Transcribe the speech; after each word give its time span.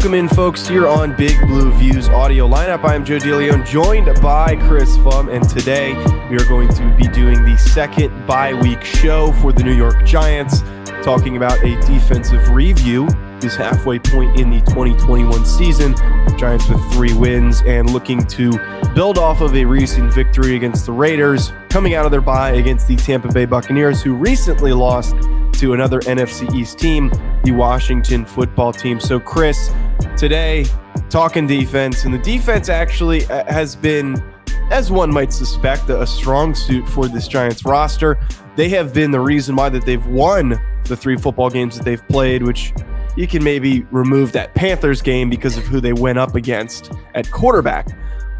Welcome 0.00 0.14
in, 0.14 0.28
folks, 0.30 0.66
here 0.66 0.88
on 0.88 1.14
Big 1.14 1.38
Blue 1.46 1.70
Views 1.72 2.08
audio 2.08 2.48
lineup. 2.48 2.84
I 2.84 2.94
am 2.94 3.04
Joe 3.04 3.18
DeLeon, 3.18 3.66
joined 3.66 4.06
by 4.22 4.56
Chris 4.66 4.96
Pflum, 4.96 5.30
and 5.30 5.46
today 5.46 5.92
we 6.30 6.36
are 6.36 6.48
going 6.48 6.68
to 6.68 6.96
be 6.96 7.06
doing 7.08 7.44
the 7.44 7.54
second 7.58 8.26
bye 8.26 8.54
week 8.54 8.82
show 8.82 9.30
for 9.42 9.52
the 9.52 9.62
New 9.62 9.74
York 9.74 10.02
Giants, 10.06 10.62
talking 11.04 11.36
about 11.36 11.62
a 11.62 11.78
defensive 11.82 12.48
review. 12.48 13.10
This 13.40 13.56
halfway 13.56 13.98
point 13.98 14.40
in 14.40 14.48
the 14.48 14.60
2021 14.60 15.44
season. 15.44 15.94
Giants 16.38 16.66
with 16.66 16.80
three 16.94 17.12
wins 17.12 17.60
and 17.66 17.90
looking 17.90 18.24
to 18.28 18.52
build 18.94 19.18
off 19.18 19.42
of 19.42 19.54
a 19.54 19.66
recent 19.66 20.14
victory 20.14 20.56
against 20.56 20.86
the 20.86 20.92
Raiders, 20.92 21.52
coming 21.68 21.92
out 21.92 22.06
of 22.06 22.10
their 22.10 22.22
bye 22.22 22.52
against 22.52 22.88
the 22.88 22.96
Tampa 22.96 23.28
Bay 23.28 23.44
Buccaneers, 23.44 24.00
who 24.00 24.14
recently 24.14 24.72
lost 24.72 25.14
to 25.60 25.74
another 25.74 26.00
NFC 26.00 26.52
East 26.54 26.78
team, 26.78 27.10
the 27.44 27.52
Washington 27.52 28.24
football 28.24 28.72
team. 28.72 28.98
So, 28.98 29.20
Chris, 29.20 29.70
today, 30.16 30.64
talking 31.10 31.46
defense, 31.46 32.04
and 32.04 32.14
the 32.14 32.18
defense 32.18 32.70
actually 32.70 33.26
uh, 33.26 33.44
has 33.52 33.76
been, 33.76 34.22
as 34.70 34.90
one 34.90 35.12
might 35.12 35.34
suspect, 35.34 35.90
a 35.90 36.06
strong 36.06 36.54
suit 36.54 36.88
for 36.88 37.08
this 37.08 37.28
Giants 37.28 37.66
roster. 37.66 38.18
They 38.56 38.70
have 38.70 38.94
been 38.94 39.10
the 39.10 39.20
reason 39.20 39.54
why 39.54 39.68
that 39.68 39.84
they've 39.84 40.06
won 40.06 40.58
the 40.84 40.96
three 40.96 41.18
football 41.18 41.50
games 41.50 41.76
that 41.76 41.84
they've 41.84 42.06
played, 42.08 42.42
which 42.42 42.72
you 43.16 43.26
can 43.26 43.44
maybe 43.44 43.82
remove 43.90 44.32
that 44.32 44.54
Panthers 44.54 45.02
game 45.02 45.28
because 45.28 45.58
of 45.58 45.64
who 45.64 45.78
they 45.78 45.92
went 45.92 46.18
up 46.18 46.36
against 46.36 46.90
at 47.14 47.30
quarterback. 47.30 47.88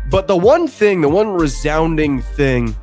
But 0.08 0.26
the 0.26 0.38
one 0.38 0.66
thing, 0.66 1.02
the 1.02 1.08
one 1.08 1.28
resounding 1.28 2.22
thing 2.22 2.74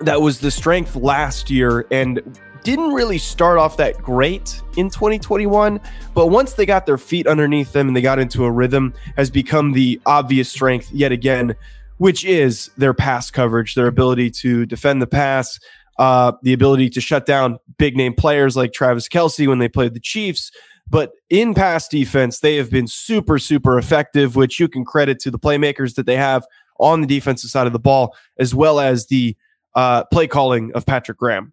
that 0.00 0.20
was 0.20 0.40
the 0.40 0.50
strength 0.50 0.96
last 0.96 1.50
year 1.50 1.86
and 1.90 2.22
didn't 2.62 2.92
really 2.92 3.18
start 3.18 3.58
off 3.58 3.76
that 3.76 4.00
great 4.02 4.60
in 4.76 4.90
2021, 4.90 5.80
but 6.14 6.26
once 6.26 6.54
they 6.54 6.66
got 6.66 6.86
their 6.86 6.98
feet 6.98 7.26
underneath 7.26 7.72
them 7.72 7.88
and 7.88 7.96
they 7.96 8.00
got 8.00 8.18
into 8.18 8.44
a 8.44 8.50
rhythm, 8.50 8.94
has 9.16 9.30
become 9.30 9.72
the 9.72 10.00
obvious 10.06 10.48
strength 10.48 10.90
yet 10.92 11.12
again, 11.12 11.54
which 11.98 12.24
is 12.24 12.70
their 12.76 12.94
pass 12.94 13.30
coverage, 13.30 13.74
their 13.74 13.86
ability 13.86 14.30
to 14.30 14.66
defend 14.66 15.02
the 15.02 15.06
pass, 15.06 15.58
uh, 15.98 16.32
the 16.42 16.52
ability 16.52 16.88
to 16.90 17.00
shut 17.00 17.26
down 17.26 17.58
big 17.78 17.96
name 17.96 18.14
players 18.14 18.56
like 18.56 18.72
Travis 18.72 19.08
Kelce 19.08 19.48
when 19.48 19.58
they 19.58 19.68
played 19.68 19.94
the 19.94 20.00
Chiefs. 20.00 20.50
But 20.90 21.12
in 21.28 21.54
pass 21.54 21.86
defense, 21.88 22.40
they 22.40 22.56
have 22.56 22.70
been 22.70 22.86
super, 22.86 23.38
super 23.38 23.78
effective, 23.78 24.36
which 24.36 24.58
you 24.58 24.68
can 24.68 24.84
credit 24.84 25.18
to 25.20 25.30
the 25.30 25.38
playmakers 25.38 25.94
that 25.96 26.06
they 26.06 26.16
have 26.16 26.46
on 26.80 27.00
the 27.00 27.06
defensive 27.06 27.50
side 27.50 27.66
of 27.66 27.72
the 27.72 27.78
ball, 27.78 28.14
as 28.38 28.54
well 28.54 28.80
as 28.80 29.06
the 29.06 29.36
uh, 29.74 30.04
play 30.04 30.26
calling 30.26 30.72
of 30.74 30.86
Patrick 30.86 31.18
Graham. 31.18 31.52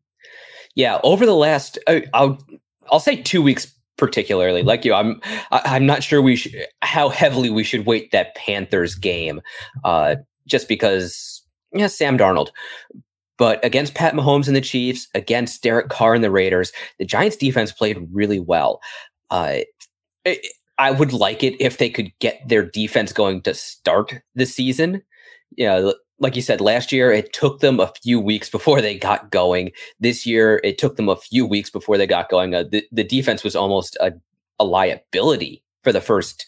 Yeah, 0.75 0.99
over 1.03 1.25
the 1.25 1.35
last, 1.35 1.79
uh, 1.87 2.01
I'll 2.13 2.37
I'll 2.91 2.99
say 2.99 3.21
two 3.21 3.41
weeks 3.41 3.73
particularly. 3.97 4.61
Like 4.63 4.85
you, 4.85 4.93
I'm 4.93 5.21
I'm 5.51 5.85
not 5.85 6.03
sure 6.03 6.21
we 6.21 6.35
should, 6.35 6.53
how 6.81 7.09
heavily 7.09 7.49
we 7.49 7.63
should 7.63 7.85
weight 7.85 8.11
that 8.11 8.35
Panthers 8.35 8.95
game, 8.95 9.41
uh, 9.83 10.15
just 10.47 10.67
because 10.67 11.41
yeah, 11.73 11.87
Sam 11.87 12.17
Darnold. 12.17 12.49
But 13.37 13.63
against 13.65 13.95
Pat 13.95 14.13
Mahomes 14.13 14.47
and 14.47 14.55
the 14.55 14.61
Chiefs, 14.61 15.07
against 15.13 15.61
Derek 15.61 15.89
Carr 15.89 16.13
and 16.13 16.23
the 16.23 16.31
Raiders, 16.31 16.71
the 16.99 17.05
Giants 17.05 17.35
defense 17.35 17.71
played 17.71 17.97
really 18.13 18.39
well. 18.39 18.79
Uh, 19.29 19.59
it, 20.23 20.45
I 20.77 20.91
would 20.91 21.13
like 21.13 21.43
it 21.43 21.55
if 21.59 21.77
they 21.77 21.89
could 21.89 22.11
get 22.19 22.47
their 22.47 22.63
defense 22.65 23.11
going 23.13 23.41
to 23.43 23.53
start 23.53 24.21
the 24.35 24.45
season. 24.45 25.01
You 25.57 25.67
know, 25.67 25.95
like 26.19 26.35
you 26.35 26.41
said, 26.41 26.61
last 26.61 26.91
year 26.91 27.11
it 27.11 27.33
took 27.33 27.59
them 27.59 27.79
a 27.79 27.91
few 28.01 28.19
weeks 28.19 28.49
before 28.49 28.81
they 28.81 28.97
got 28.97 29.31
going. 29.31 29.71
This 29.99 30.25
year 30.25 30.61
it 30.63 30.77
took 30.77 30.95
them 30.95 31.09
a 31.09 31.15
few 31.15 31.45
weeks 31.45 31.69
before 31.69 31.97
they 31.97 32.07
got 32.07 32.29
going. 32.29 32.55
Uh, 32.55 32.63
the, 32.63 32.85
the 32.91 33.03
defense 33.03 33.43
was 33.43 33.55
almost 33.55 33.97
a, 33.99 34.13
a 34.59 34.65
liability 34.65 35.63
for 35.83 35.91
the 35.91 36.01
first 36.01 36.45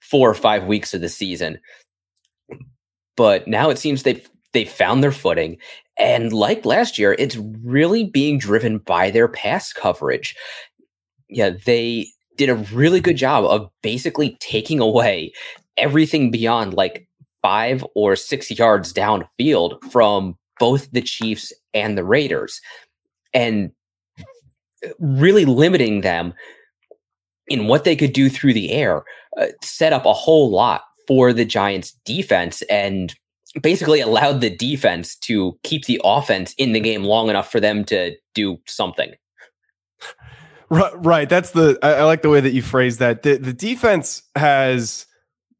four 0.00 0.28
or 0.28 0.34
five 0.34 0.64
weeks 0.64 0.92
of 0.92 1.00
the 1.00 1.08
season. 1.08 1.60
But 3.16 3.46
now 3.46 3.70
it 3.70 3.78
seems 3.78 4.02
they've 4.02 4.26
they 4.52 4.64
found 4.64 5.02
their 5.02 5.12
footing. 5.12 5.58
And 5.98 6.32
like 6.32 6.64
last 6.64 6.98
year, 6.98 7.14
it's 7.18 7.36
really 7.36 8.04
being 8.04 8.38
driven 8.38 8.78
by 8.78 9.10
their 9.10 9.28
pass 9.28 9.72
coverage. 9.72 10.34
Yeah, 11.28 11.50
they 11.64 12.08
did 12.36 12.48
a 12.48 12.56
really 12.56 13.00
good 13.00 13.16
job 13.16 13.44
of 13.44 13.70
basically 13.82 14.36
taking 14.40 14.80
away 14.80 15.32
everything 15.76 16.30
beyond 16.30 16.74
like 16.74 17.06
five 17.42 17.84
or 17.94 18.16
six 18.16 18.50
yards 18.50 18.92
downfield 18.92 19.82
from 19.90 20.36
both 20.58 20.90
the 20.92 21.02
Chiefs 21.02 21.52
and 21.74 21.96
the 21.96 22.04
Raiders 22.04 22.60
and 23.32 23.70
really 24.98 25.44
limiting 25.44 26.00
them 26.02 26.34
in 27.48 27.66
what 27.66 27.84
they 27.84 27.96
could 27.96 28.12
do 28.12 28.28
through 28.28 28.54
the 28.54 28.70
air, 28.72 29.02
uh, 29.36 29.46
set 29.62 29.92
up 29.92 30.06
a 30.06 30.12
whole 30.12 30.50
lot 30.50 30.82
for 31.06 31.32
the 31.32 31.44
Giants 31.44 31.92
defense 32.04 32.62
and 32.62 33.14
basically 33.62 34.00
allowed 34.00 34.40
the 34.40 34.54
defense 34.54 35.16
to 35.16 35.58
keep 35.64 35.86
the 35.86 36.00
offense 36.04 36.54
in 36.56 36.72
the 36.72 36.80
game 36.80 37.02
long 37.02 37.28
enough 37.28 37.50
for 37.50 37.58
them 37.58 37.84
to 37.84 38.14
do 38.34 38.58
something. 38.66 39.12
Right, 40.68 40.92
right. 41.04 41.28
That's 41.28 41.50
the 41.50 41.76
I, 41.82 41.94
I 41.94 42.02
like 42.04 42.22
the 42.22 42.30
way 42.30 42.40
that 42.40 42.52
you 42.52 42.62
phrase 42.62 42.98
that. 42.98 43.24
The 43.24 43.38
the 43.38 43.52
defense 43.52 44.22
has 44.36 45.06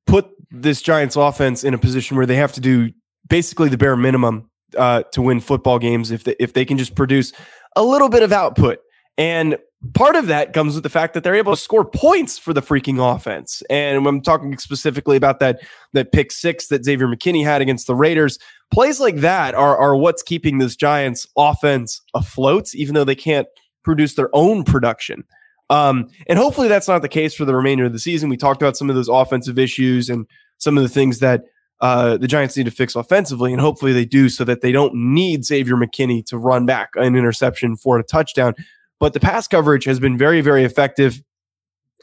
put 0.06 0.28
this 0.50 0.82
Giants 0.82 1.16
offense 1.16 1.64
in 1.64 1.74
a 1.74 1.78
position 1.78 2.16
where 2.16 2.26
they 2.26 2.36
have 2.36 2.52
to 2.52 2.60
do 2.60 2.90
basically 3.28 3.68
the 3.68 3.78
bare 3.78 3.96
minimum 3.96 4.50
uh, 4.76 5.02
to 5.12 5.22
win 5.22 5.40
football 5.40 5.78
games 5.78 6.10
if 6.10 6.24
they, 6.24 6.34
if 6.38 6.52
they 6.52 6.64
can 6.64 6.78
just 6.78 6.94
produce 6.94 7.32
a 7.76 7.82
little 7.82 8.08
bit 8.08 8.22
of 8.22 8.32
output. 8.32 8.78
And 9.16 9.58
part 9.94 10.16
of 10.16 10.26
that 10.26 10.52
comes 10.52 10.74
with 10.74 10.82
the 10.82 10.90
fact 10.90 11.14
that 11.14 11.24
they're 11.24 11.34
able 11.34 11.54
to 11.54 11.60
score 11.60 11.84
points 11.84 12.38
for 12.38 12.52
the 12.52 12.62
freaking 12.62 12.98
offense. 12.98 13.62
And 13.70 14.06
I'm 14.06 14.20
talking 14.20 14.56
specifically 14.58 15.16
about 15.16 15.40
that 15.40 15.60
that 15.92 16.12
pick 16.12 16.32
six 16.32 16.68
that 16.68 16.84
Xavier 16.84 17.06
McKinney 17.06 17.44
had 17.44 17.62
against 17.62 17.86
the 17.86 17.94
Raiders. 17.94 18.38
Plays 18.72 19.00
like 19.00 19.16
that 19.16 19.54
are 19.54 19.76
are 19.76 19.96
what's 19.96 20.22
keeping 20.22 20.58
this 20.58 20.76
Giants 20.76 21.26
offense 21.36 22.00
afloat, 22.14 22.74
even 22.74 22.94
though 22.94 23.04
they 23.04 23.14
can't 23.14 23.48
produce 23.84 24.14
their 24.14 24.30
own 24.32 24.64
production. 24.64 25.24
Um, 25.70 26.08
and 26.28 26.38
hopefully 26.38 26.68
that's 26.68 26.88
not 26.88 27.00
the 27.00 27.08
case 27.08 27.32
for 27.32 27.44
the 27.44 27.54
remainder 27.54 27.84
of 27.84 27.92
the 27.92 27.98
season. 27.98 28.28
We 28.28 28.36
talked 28.36 28.60
about 28.60 28.76
some 28.76 28.90
of 28.90 28.96
those 28.96 29.08
offensive 29.08 29.58
issues 29.58 30.10
and 30.10 30.26
some 30.58 30.76
of 30.76 30.82
the 30.82 30.88
things 30.88 31.20
that 31.20 31.44
uh, 31.80 32.18
the 32.18 32.28
Giants 32.28 32.56
need 32.56 32.64
to 32.64 32.70
fix 32.70 32.94
offensively, 32.94 33.52
and 33.52 33.60
hopefully 33.60 33.92
they 33.92 34.04
do 34.04 34.28
so 34.28 34.44
that 34.44 34.60
they 34.60 34.72
don't 34.72 34.94
need 34.94 35.44
Xavier 35.44 35.76
McKinney 35.76 36.26
to 36.26 36.36
run 36.36 36.66
back 36.66 36.90
an 36.96 37.16
interception 37.16 37.76
for 37.76 37.98
a 37.98 38.02
touchdown. 38.02 38.54
But 38.98 39.14
the 39.14 39.20
pass 39.20 39.48
coverage 39.48 39.84
has 39.84 39.98
been 39.98 40.18
very, 40.18 40.42
very 40.42 40.64
effective. 40.64 41.22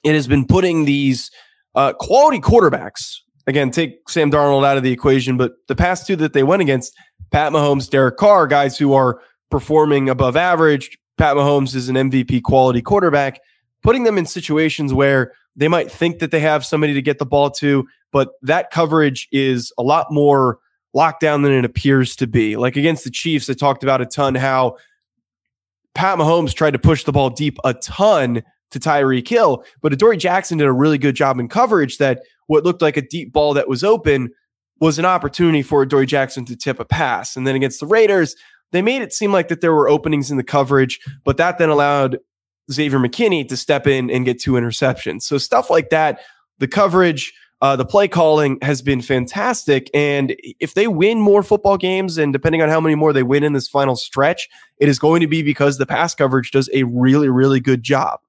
It 0.03 0.15
has 0.15 0.27
been 0.27 0.47
putting 0.47 0.85
these 0.85 1.29
uh, 1.75 1.93
quality 1.93 2.39
quarterbacks, 2.39 3.17
again, 3.45 3.69
take 3.69 4.09
Sam 4.09 4.31
Darnold 4.31 4.65
out 4.65 4.77
of 4.77 4.83
the 4.83 4.91
equation, 4.91 5.37
but 5.37 5.53
the 5.67 5.75
past 5.75 6.07
two 6.07 6.15
that 6.15 6.33
they 6.33 6.43
went 6.43 6.63
against, 6.63 6.95
Pat 7.29 7.51
Mahomes, 7.51 7.87
Derek 7.87 8.17
Carr, 8.17 8.47
guys 8.47 8.77
who 8.79 8.93
are 8.93 9.21
performing 9.51 10.09
above 10.09 10.35
average. 10.35 10.97
Pat 11.17 11.35
Mahomes 11.35 11.75
is 11.75 11.89
an 11.89 11.95
MVP 11.95 12.41
quality 12.43 12.81
quarterback 12.81 13.39
putting 13.83 14.03
them 14.03 14.17
in 14.17 14.25
situations 14.25 14.93
where 14.93 15.33
they 15.55 15.67
might 15.67 15.91
think 15.91 16.19
that 16.19 16.31
they 16.31 16.39
have 16.39 16.65
somebody 16.65 16.93
to 16.93 17.01
get 17.01 17.19
the 17.19 17.25
ball 17.25 17.49
to, 17.51 17.87
but 18.11 18.29
that 18.41 18.71
coverage 18.71 19.27
is 19.31 19.71
a 19.77 19.83
lot 19.83 20.07
more 20.11 20.59
locked 20.93 21.21
down 21.21 21.41
than 21.41 21.51
it 21.51 21.65
appears 21.65 22.15
to 22.17 22.27
be. 22.27 22.55
Like 22.55 22.75
against 22.75 23.03
the 23.03 23.11
Chiefs, 23.11 23.49
I 23.49 23.53
talked 23.53 23.83
about 23.83 24.01
a 24.01 24.05
ton 24.05 24.35
how 24.35 24.77
Pat 25.95 26.17
Mahomes 26.17 26.53
tried 26.53 26.71
to 26.71 26.79
push 26.79 27.03
the 27.03 27.11
ball 27.11 27.29
deep 27.29 27.57
a 27.63 27.73
ton 27.73 28.43
to 28.71 28.79
Tyreek 28.79 29.27
Hill, 29.27 29.63
but 29.81 29.93
Adoree 29.93 30.17
Jackson 30.17 30.57
did 30.57 30.67
a 30.67 30.73
really 30.73 30.97
good 30.97 31.15
job 31.15 31.39
in 31.39 31.47
coverage 31.47 31.97
that 31.97 32.21
what 32.47 32.63
looked 32.63 32.81
like 32.81 32.97
a 32.97 33.01
deep 33.01 33.31
ball 33.33 33.53
that 33.53 33.67
was 33.67 33.83
open 33.83 34.29
was 34.79 34.99
an 34.99 35.05
opportunity 35.05 35.63
for 35.63 35.81
Adoree 35.81 36.05
Jackson 36.05 36.45
to 36.45 36.55
tip 36.55 36.79
a 36.79 36.85
pass. 36.85 37.35
And 37.35 37.47
then 37.47 37.55
against 37.55 37.79
the 37.79 37.87
Raiders, 37.87 38.35
they 38.71 38.81
made 38.81 39.01
it 39.01 39.13
seem 39.13 39.31
like 39.31 39.47
that 39.47 39.61
there 39.61 39.73
were 39.73 39.89
openings 39.89 40.29
in 40.29 40.37
the 40.37 40.43
coverage, 40.43 40.99
but 41.23 41.37
that 41.37 41.57
then 41.57 41.69
allowed 41.69 42.19
Xavier 42.71 42.99
McKinney 42.99 43.47
to 43.47 43.57
step 43.57 43.87
in 43.87 44.09
and 44.09 44.25
get 44.25 44.39
two 44.39 44.53
interceptions. 44.53 45.23
So 45.23 45.37
stuff 45.37 45.69
like 45.69 45.89
that, 45.89 46.21
the 46.59 46.67
coverage, 46.67 47.33
uh, 47.61 47.75
the 47.75 47.85
play 47.85 48.07
calling 48.07 48.59
has 48.61 48.81
been 48.81 49.01
fantastic. 49.01 49.89
And 49.93 50.35
if 50.59 50.73
they 50.73 50.87
win 50.87 51.19
more 51.19 51.43
football 51.43 51.77
games, 51.77 52.17
and 52.17 52.31
depending 52.31 52.61
on 52.61 52.69
how 52.69 52.79
many 52.79 52.95
more 52.95 53.13
they 53.13 53.23
win 53.23 53.43
in 53.43 53.53
this 53.53 53.67
final 53.67 53.95
stretch, 53.95 54.47
it 54.79 54.89
is 54.89 54.99
going 54.99 55.21
to 55.21 55.27
be 55.27 55.41
because 55.41 55.77
the 55.77 55.85
pass 55.85 56.13
coverage 56.13 56.51
does 56.51 56.69
a 56.73 56.83
really, 56.83 57.29
really 57.29 57.59
good 57.59 57.83
job. 57.83 58.19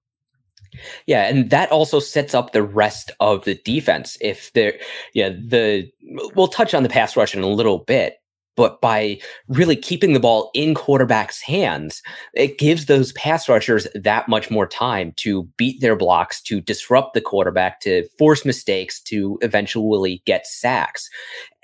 Yeah, 1.07 1.29
and 1.29 1.51
that 1.51 1.71
also 1.73 1.99
sets 1.99 2.35
up 2.35 2.53
the 2.53 2.63
rest 2.63 3.11
of 3.21 3.45
the 3.45 3.55
defense. 3.55 4.17
If 4.21 4.53
they're, 4.53 4.79
yeah, 5.15 5.31
the 5.31 5.91
we'll 6.35 6.49
touch 6.49 6.75
on 6.75 6.83
the 6.83 6.89
pass 6.89 7.17
rush 7.17 7.35
in 7.35 7.43
a 7.43 7.49
little 7.49 7.79
bit, 7.79 8.19
but 8.59 8.81
by 8.81 9.21
really 9.47 9.77
keeping 9.77 10.15
the 10.15 10.21
ball 10.21 10.51
in 10.53 10.75
quarterbacks' 10.75 11.41
hands, 11.41 12.03
it 12.35 12.59
gives 12.59 12.87
those 12.87 13.13
pass 13.13 13.49
rushers 13.49 13.87
that 13.95 14.29
much 14.29 14.51
more 14.51 14.67
time 14.67 15.13
to 15.19 15.45
beat 15.57 15.81
their 15.81 15.95
blocks, 15.95 16.43
to 16.43 16.61
disrupt 16.61 17.15
the 17.15 17.21
quarterback, 17.21 17.79
to 17.83 18.03
force 18.19 18.45
mistakes, 18.45 19.01
to 19.03 19.39
eventually 19.43 20.25
get 20.27 20.45
sacks. 20.45 21.09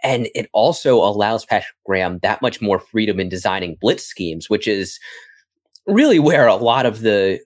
And 0.05 0.29
it 0.37 0.49
also 0.53 0.99
allows 0.99 1.45
Patrick 1.45 1.75
Graham 1.85 2.21
that 2.23 2.41
much 2.41 2.63
more 2.63 2.79
freedom 2.79 3.19
in 3.19 3.29
designing 3.29 3.77
blitz 3.81 4.05
schemes, 4.05 4.49
which 4.49 4.69
is 4.69 5.01
really 5.89 6.21
where 6.21 6.47
a 6.47 6.55
lot 6.55 6.87
of 6.87 7.01
the 7.01 7.41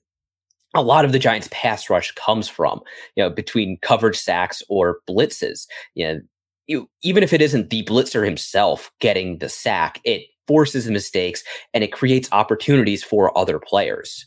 a 0.75 0.83
lot 0.83 1.07
of 1.07 1.13
the 1.13 1.19
Giants' 1.19 1.49
pass 1.51 1.89
rush 1.89 2.13
comes 2.13 2.49
from, 2.49 2.83
you 3.17 3.25
know, 3.25 3.31
between 3.31 3.79
coverage 3.81 4.19
sacks 4.19 4.63
or 4.69 4.99
blitzes. 5.09 5.67
You 5.95 6.07
know, 6.07 6.21
you, 6.69 6.89
even 7.03 7.23
if 7.23 7.33
it 7.33 7.43
isn't 7.43 7.71
the 7.71 7.83
blitzer 7.85 8.25
himself 8.25 8.93
getting 9.01 9.39
the 9.39 9.49
sack, 9.49 10.01
it 10.05 10.23
forces 10.47 10.89
mistakes 10.89 11.43
and 11.75 11.83
it 11.83 11.93
creates 11.93 12.29
opportunities 12.31 13.03
for 13.03 13.37
other 13.37 13.59
players. 13.59 14.27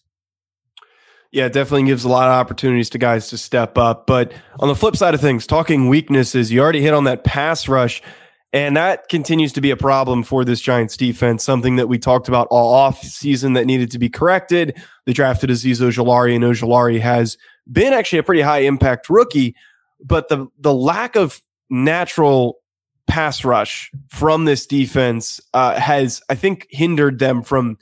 Yeah, 1.31 1.45
it 1.45 1.53
definitely 1.53 1.85
gives 1.85 2.03
a 2.03 2.09
lot 2.09 2.27
of 2.27 2.33
opportunities 2.33 2.89
to 2.89 2.97
guys 2.97 3.29
to 3.29 3.37
step 3.37 3.77
up. 3.77 4.05
But 4.05 4.33
on 4.59 4.67
the 4.67 4.75
flip 4.75 4.97
side 4.97 5.13
of 5.13 5.21
things, 5.21 5.47
talking 5.47 5.87
weaknesses, 5.87 6.51
you 6.51 6.59
already 6.59 6.81
hit 6.81 6.93
on 6.93 7.05
that 7.05 7.23
pass 7.23 7.69
rush. 7.69 8.01
And 8.53 8.75
that 8.75 9.07
continues 9.07 9.53
to 9.53 9.61
be 9.61 9.71
a 9.71 9.77
problem 9.77 10.23
for 10.23 10.43
this 10.43 10.59
Giants 10.59 10.97
defense, 10.97 11.41
something 11.41 11.77
that 11.77 11.87
we 11.87 11.97
talked 11.97 12.27
about 12.27 12.47
all 12.51 12.73
off 12.73 13.01
season 13.01 13.53
that 13.53 13.65
needed 13.65 13.91
to 13.91 13.99
be 13.99 14.09
corrected. 14.09 14.77
They 15.05 15.13
drafted 15.13 15.49
Azeez 15.49 15.79
Ojulari, 15.79 16.35
and 16.35 16.43
Ojulari 16.43 16.99
has 16.99 17.37
been 17.71 17.93
actually 17.93 18.19
a 18.19 18.23
pretty 18.23 18.41
high 18.41 18.59
impact 18.59 19.09
rookie, 19.09 19.55
but 20.03 20.27
the 20.27 20.47
the 20.59 20.73
lack 20.73 21.15
of 21.15 21.41
natural 21.71 22.57
pass 23.07 23.43
rush 23.43 23.89
from 24.09 24.45
this 24.45 24.67
defense 24.67 25.41
uh, 25.53 25.79
has, 25.79 26.21
I 26.29 26.35
think, 26.35 26.67
hindered 26.69 27.19
them 27.19 27.41
from 27.41 27.77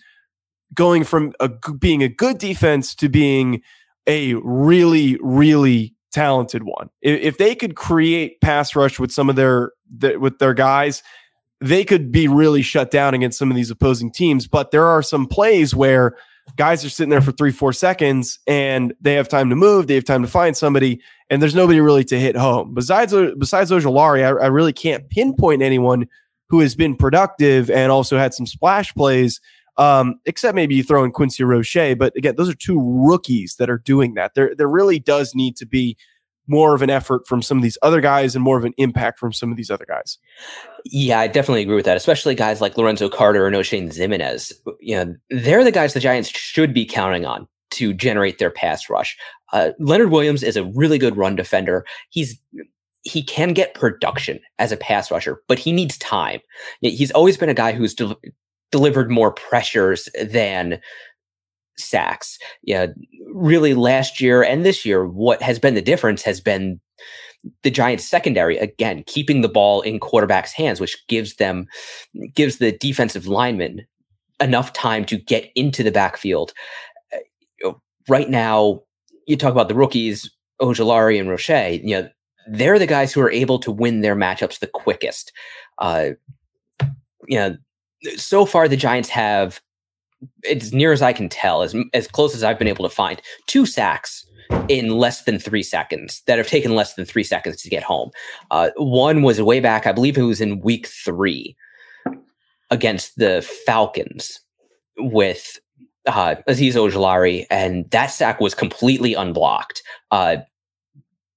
going 0.73 1.03
from 1.03 1.33
a, 1.39 1.49
being 1.49 2.03
a 2.03 2.09
good 2.09 2.37
defense 2.37 2.95
to 2.95 3.09
being 3.09 3.61
a 4.07 4.35
really, 4.35 5.17
really 5.21 5.95
talented 6.11 6.63
one. 6.63 6.89
If, 7.01 7.21
if 7.21 7.37
they 7.37 7.55
could 7.55 7.75
create 7.75 8.39
pass 8.41 8.75
rush 8.75 8.99
with 8.99 9.11
some 9.11 9.29
of 9.29 9.35
their, 9.35 9.71
their 9.89 10.19
with 10.19 10.39
their 10.39 10.53
guys, 10.53 11.03
they 11.61 11.83
could 11.83 12.11
be 12.11 12.27
really 12.27 12.61
shut 12.61 12.89
down 12.89 13.13
against 13.13 13.37
some 13.37 13.51
of 13.51 13.57
these 13.57 13.71
opposing 13.71 14.11
teams. 14.11 14.47
But 14.47 14.71
there 14.71 14.85
are 14.85 15.01
some 15.01 15.27
plays 15.27 15.75
where 15.75 16.15
guys 16.55 16.83
are 16.85 16.89
sitting 16.89 17.09
there 17.09 17.21
for 17.21 17.31
three, 17.31 17.51
four 17.51 17.73
seconds 17.73 18.39
and 18.47 18.93
they 19.01 19.13
have 19.13 19.27
time 19.27 19.49
to 19.49 19.55
move, 19.55 19.87
they 19.87 19.95
have 19.95 20.05
time 20.05 20.21
to 20.21 20.27
find 20.27 20.55
somebody, 20.55 21.01
and 21.29 21.41
there's 21.41 21.55
nobody 21.55 21.79
really 21.79 22.03
to 22.05 22.19
hit 22.19 22.35
home. 22.35 22.73
Besides 22.73 23.13
besides 23.37 23.71
Ojulari, 23.71 24.23
I, 24.23 24.45
I 24.45 24.47
really 24.47 24.73
can't 24.73 25.09
pinpoint 25.09 25.61
anyone 25.61 26.07
who 26.49 26.59
has 26.61 26.75
been 26.75 26.95
productive 26.95 27.69
and 27.69 27.91
also 27.91 28.17
had 28.17 28.33
some 28.33 28.47
splash 28.47 28.93
plays 28.93 29.39
um, 29.79 30.19
except 30.25 30.55
maybe 30.55 30.75
you 30.75 30.83
throw 30.83 31.05
in 31.05 31.11
Quincy 31.11 31.43
Roche. 31.43 31.95
But 31.97 32.15
again, 32.17 32.35
those 32.35 32.49
are 32.49 32.53
two 32.53 32.79
rookies 32.79 33.55
that 33.55 33.69
are 33.69 33.77
doing 33.77 34.13
that. 34.15 34.33
There, 34.35 34.53
there 34.53 34.67
really 34.67 34.99
does 34.99 35.33
need 35.33 35.55
to 35.55 35.65
be 35.65 35.97
more 36.49 36.75
of 36.75 36.81
an 36.81 36.89
effort 36.89 37.27
from 37.27 37.41
some 37.41 37.57
of 37.57 37.63
these 37.63 37.77
other 37.81 38.01
guys 38.01 38.35
and 38.35 38.43
more 38.43 38.57
of 38.57 38.65
an 38.65 38.73
impact 38.77 39.19
from 39.19 39.31
some 39.31 39.51
of 39.51 39.57
these 39.57 39.69
other 39.69 39.85
guys. 39.87 40.17
Yeah, 40.85 41.19
I 41.19 41.27
definitely 41.27 41.61
agree 41.61 41.75
with 41.75 41.85
that, 41.85 41.97
especially 41.97 42.35
guys 42.35 42.59
like 42.59 42.77
Lorenzo 42.77 43.07
Carter 43.07 43.45
and 43.47 43.55
Oshane 43.55 43.87
Ximines. 43.87 44.51
You 44.79 44.95
know, 44.95 45.15
they're 45.29 45.63
the 45.63 45.71
guys 45.71 45.93
the 45.93 45.99
Giants 45.99 46.29
should 46.29 46.73
be 46.73 46.85
counting 46.85 47.25
on 47.25 47.47
to 47.71 47.93
generate 47.93 48.39
their 48.39 48.49
pass 48.49 48.89
rush. 48.89 49.15
Uh, 49.53 49.71
Leonard 49.79 50.11
Williams 50.11 50.43
is 50.43 50.57
a 50.57 50.65
really 50.65 50.97
good 50.97 51.15
run 51.15 51.35
defender. 51.35 51.85
He's 52.09 52.39
he 53.03 53.23
can 53.23 53.53
get 53.53 53.75
production 53.75 54.39
as 54.57 54.71
a 54.71 54.77
pass 54.77 55.09
rusher, 55.09 55.41
but 55.47 55.59
he 55.59 55.71
needs 55.71 55.97
time. 55.99 56.41
He's 56.81 57.11
always 57.11 57.37
been 57.37 57.49
a 57.49 57.53
guy 57.53 57.71
who's 57.71 57.93
de- 57.93 58.17
delivered 58.71 59.09
more 59.09 59.31
pressures 59.31 60.09
than 60.21 60.81
sacks. 61.79 62.37
Yeah, 62.63 62.87
really 63.33 63.73
last 63.73 64.21
year 64.21 64.43
and 64.43 64.65
this 64.65 64.85
year, 64.85 65.05
what 65.05 65.41
has 65.41 65.59
been 65.59 65.75
the 65.75 65.81
difference 65.81 66.21
has 66.23 66.41
been 66.41 66.79
the 67.63 67.71
Giants 67.71 68.05
secondary 68.05 68.57
again 68.57 69.03
keeping 69.07 69.41
the 69.41 69.49
ball 69.49 69.81
in 69.81 69.99
quarterbacks' 69.99 70.51
hands, 70.51 70.79
which 70.79 70.97
gives 71.07 71.35
them 71.35 71.67
gives 72.33 72.57
the 72.57 72.71
defensive 72.73 73.27
linemen 73.27 73.85
enough 74.39 74.73
time 74.73 75.05
to 75.05 75.17
get 75.17 75.49
into 75.55 75.83
the 75.83 75.91
backfield. 75.91 76.53
Uh, 77.65 77.73
right 78.07 78.29
now, 78.29 78.81
you 79.27 79.37
talk 79.37 79.51
about 79.51 79.69
the 79.69 79.75
rookies, 79.75 80.29
Ojulari 80.61 81.19
and 81.19 81.29
Roche. 81.29 81.81
You 81.83 82.01
know, 82.01 82.09
they're 82.47 82.79
the 82.79 82.87
guys 82.87 83.13
who 83.13 83.21
are 83.21 83.31
able 83.31 83.59
to 83.59 83.71
win 83.71 84.01
their 84.01 84.15
matchups 84.15 84.59
the 84.59 84.67
quickest. 84.67 85.31
Uh, 85.77 86.11
you 87.27 87.37
know, 87.37 87.57
so 88.15 88.45
far 88.45 88.67
the 88.67 88.77
Giants 88.77 89.09
have, 89.09 89.61
as 90.49 90.73
near 90.73 90.91
as 90.91 91.01
I 91.01 91.13
can 91.13 91.29
tell, 91.29 91.61
as 91.61 91.75
as 91.93 92.07
close 92.07 92.35
as 92.35 92.43
I've 92.43 92.59
been 92.59 92.67
able 92.67 92.87
to 92.87 92.93
find, 92.93 93.21
two 93.47 93.65
sacks 93.65 94.25
in 94.67 94.89
less 94.89 95.23
than 95.23 95.37
three 95.39 95.63
seconds 95.63 96.23
that 96.25 96.37
have 96.37 96.47
taken 96.47 96.75
less 96.75 96.95
than 96.95 97.05
three 97.05 97.23
seconds 97.23 97.61
to 97.61 97.69
get 97.69 97.83
home. 97.83 98.11
Uh, 98.49 98.69
one 98.77 99.21
was 99.21 99.41
way 99.41 99.59
back, 99.59 99.85
I 99.85 99.91
believe 99.91 100.17
it 100.17 100.23
was 100.23 100.41
in 100.41 100.61
week 100.61 100.87
three 100.87 101.55
against 102.71 103.15
the 103.17 103.47
Falcons 103.65 104.39
with 104.97 105.59
uh, 106.07 106.35
Azeez 106.47 106.73
Ojulari, 106.73 107.45
and 107.49 107.89
that 107.91 108.07
sack 108.07 108.39
was 108.39 108.55
completely 108.55 109.13
unblocked. 109.13 109.81
Uh, 110.11 110.37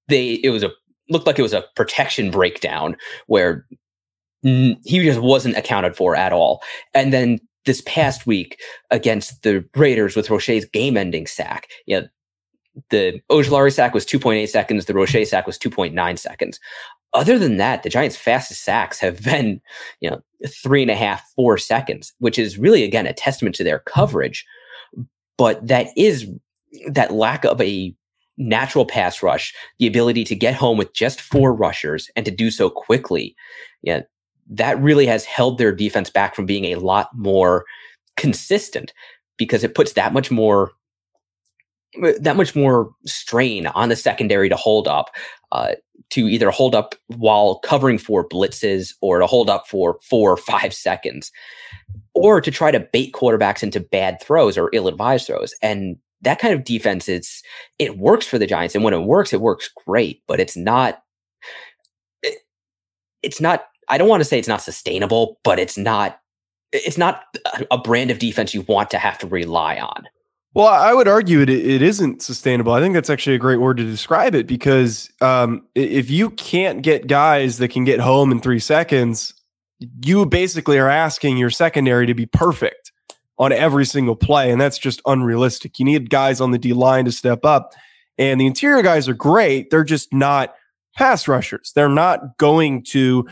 they 0.08 0.40
it 0.43 0.50
was 0.50 0.62
a 0.62 0.70
looked 1.08 1.26
like 1.26 1.38
it 1.38 1.43
was 1.43 1.52
a 1.52 1.64
protection 1.76 2.31
breakdown 2.31 2.96
where 3.26 3.67
he 4.43 5.05
just 5.05 5.20
wasn't 5.20 5.56
accounted 5.56 5.94
for 5.94 6.17
at 6.17 6.32
all. 6.32 6.62
And 6.94 7.12
then 7.12 7.38
this 7.64 7.82
past 7.87 8.26
week 8.26 8.61
against 8.91 9.43
the 9.43 9.64
Raiders 9.76 10.17
with 10.17 10.31
Roche's 10.31 10.64
game-ending 10.64 11.26
sack, 11.26 11.69
yeah, 11.87 11.97
you 11.97 12.03
know, 12.03 12.09
the 12.91 13.20
Ojulari 13.31 13.73
sack 13.73 13.93
was 13.93 14.06
2.8 14.06 14.49
seconds. 14.49 14.87
The 14.87 14.94
Roche 14.94 15.29
sack 15.29 15.47
was 15.47 15.59
2.9 15.59 16.19
seconds. 16.19 16.59
Other 17.12 17.38
than 17.38 17.59
that, 17.59 17.82
the 17.82 17.91
Giants' 17.91 18.17
fastest 18.17 18.64
sacks 18.64 18.99
have 19.00 19.23
been, 19.23 19.61
you 20.00 20.11
know, 20.11 20.23
three 20.49 20.82
and 20.82 20.91
a 20.91 20.94
half, 20.94 21.31
four 21.37 21.59
seconds, 21.59 22.14
which 22.19 22.38
is 22.38 22.59
really 22.59 22.82
again 22.82 23.06
a 23.06 23.12
testament 23.12 23.55
to 23.56 23.65
their 23.65 23.81
coverage. 23.81 24.47
But 25.37 25.67
that 25.67 25.88
is 25.97 26.26
that 26.88 27.12
lack 27.12 27.44
of 27.44 27.61
a 27.61 27.94
natural 28.38 28.87
pass 28.87 29.23
rush, 29.23 29.55
the 29.79 29.87
ability 29.87 30.25
to 30.25 30.35
get 30.35 30.55
home 30.55 30.79
with 30.79 30.94
just 30.94 31.20
four 31.20 31.55
rushers 31.55 32.11
and 32.17 32.25
to 32.25 32.31
do 32.31 32.50
so 32.50 32.70
quickly. 32.70 33.37
Yeah, 33.82 34.03
that 34.50 34.81
really 34.81 35.06
has 35.06 35.25
held 35.25 35.59
their 35.59 35.73
defense 35.73 36.11
back 36.11 36.35
from 36.35 36.47
being 36.47 36.67
a 36.67 36.77
lot 36.77 37.09
more 37.15 37.65
consistent 38.17 38.93
because 39.37 39.65
it 39.65 39.75
puts 39.75 39.94
that 39.94 40.12
much 40.12 40.31
more 40.31 40.73
that 42.19 42.37
much 42.37 42.56
more 42.56 42.91
strain 43.06 43.67
on 43.67 43.91
the 43.91 43.97
secondary 43.97 44.49
to 44.49 44.56
hold 44.56 44.89
up 44.89 45.11
uh, 45.53 45.73
to 46.09 46.27
either 46.27 46.50
hold 46.50 46.75
up 46.75 46.94
while 47.09 47.59
covering 47.59 47.99
for 47.99 48.27
blitzes 48.27 48.94
or 49.03 49.19
to 49.19 49.27
hold 49.27 49.50
up 49.50 49.67
for 49.69 49.99
four 50.03 50.31
or 50.31 50.37
five 50.37 50.72
seconds 50.72 51.31
or 52.15 52.41
to 52.41 52.51
try 52.51 52.70
to 52.70 52.81
bait 52.81 53.13
quarterbacks 53.13 53.63
into 53.63 53.81
bad 53.81 54.19
throws 54.22 54.56
or 54.56 54.70
ill-advised 54.72 55.27
throws. 55.27 55.55
And 55.63 55.96
that 56.22 56.39
kind 56.39 56.55
of 56.55 56.65
defense 56.65 57.08
it's 57.08 57.43
it 57.79 57.99
works 57.99 58.27
for 58.27 58.39
the 58.39 58.46
giants. 58.46 58.75
And 58.75 58.84
when 58.84 58.94
it 58.94 59.03
works 59.03 59.32
it 59.32 59.41
works 59.41 59.70
great 59.87 60.22
but 60.27 60.41
it's 60.41 60.56
not 60.56 61.03
it, 62.22 62.39
it's 63.22 63.41
not 63.41 63.65
I 63.89 63.98
don't 63.98 64.08
want 64.08 64.20
to 64.20 64.24
say 64.24 64.39
it's 64.39 64.48
not 64.48 64.62
sustainable, 64.62 65.39
but 65.44 65.58
it's 65.58 65.77
not 65.77 66.19
it's 66.72 66.96
not 66.96 67.24
a 67.70 67.79
brand 67.79 68.10
of 68.10 68.19
defense 68.19 68.55
you 68.55 68.62
want 68.62 68.91
to 68.91 68.98
have 68.98 69.19
to 69.19 69.27
rely 69.27 69.79
on. 69.79 70.08
Well, 70.55 70.67
I 70.67 70.93
would 70.93 71.08
argue 71.08 71.41
it, 71.41 71.48
it 71.48 71.81
isn't 71.81 72.22
sustainable. 72.22 72.72
I 72.72 72.81
think 72.81 72.94
that's 72.94 73.10
actually 73.10 73.36
a 73.36 73.39
great 73.39 73.58
word 73.60 73.79
to 73.79 73.84
describe 73.84 74.34
it 74.34 74.46
because 74.46 75.10
um, 75.20 75.67
if 75.74 76.10
you 76.10 76.31
can't 76.31 76.82
get 76.82 77.06
guys 77.06 77.58
that 77.58 77.69
can 77.69 77.84
get 77.84 78.01
home 78.01 78.31
in 78.31 78.41
three 78.41 78.58
seconds, 78.58 79.32
you 80.05 80.24
basically 80.27 80.79
are 80.79 80.91
asking 80.91 81.39
your 81.39 81.51
secondary 81.51 82.06
to 82.06 82.15
be 82.15 82.27
perfect 82.27 82.93
on 83.39 83.51
every 83.51 83.86
single 83.86 84.15
play. 84.15 84.51
And 84.51 84.60
that's 84.60 84.79
just 84.79 85.01
unrealistic. 85.06 85.79
You 85.79 85.86
need 85.86 86.10
guys 86.10 86.41
on 86.41 86.51
the 86.51 86.58
D 86.58 86.74
line 86.74 87.06
to 87.06 87.12
step 87.12 87.44
up. 87.44 87.72
And 88.19 88.41
the 88.41 88.46
interior 88.46 88.82
guys 88.82 89.08
are 89.08 89.15
great. 89.15 89.70
They're 89.70 89.84
just 89.84 90.12
not 90.12 90.55
pass 90.96 91.27
rushers. 91.27 91.72
They're 91.74 91.89
not 91.89 92.36
going 92.36 92.84
to 92.91 93.27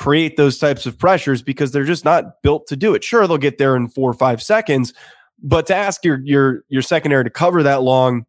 create 0.00 0.38
those 0.38 0.56
types 0.56 0.86
of 0.86 0.98
pressures 0.98 1.42
because 1.42 1.72
they're 1.72 1.84
just 1.84 2.06
not 2.06 2.40
built 2.42 2.66
to 2.66 2.74
do 2.74 2.94
it. 2.94 3.04
Sure, 3.04 3.26
they'll 3.26 3.36
get 3.36 3.58
there 3.58 3.76
in 3.76 3.86
four 3.86 4.10
or 4.10 4.14
five 4.14 4.42
seconds, 4.42 4.94
but 5.42 5.66
to 5.66 5.76
ask 5.76 6.06
your 6.06 6.20
your 6.24 6.64
your 6.70 6.80
secondary 6.80 7.22
to 7.22 7.28
cover 7.28 7.62
that 7.62 7.82
long, 7.82 8.24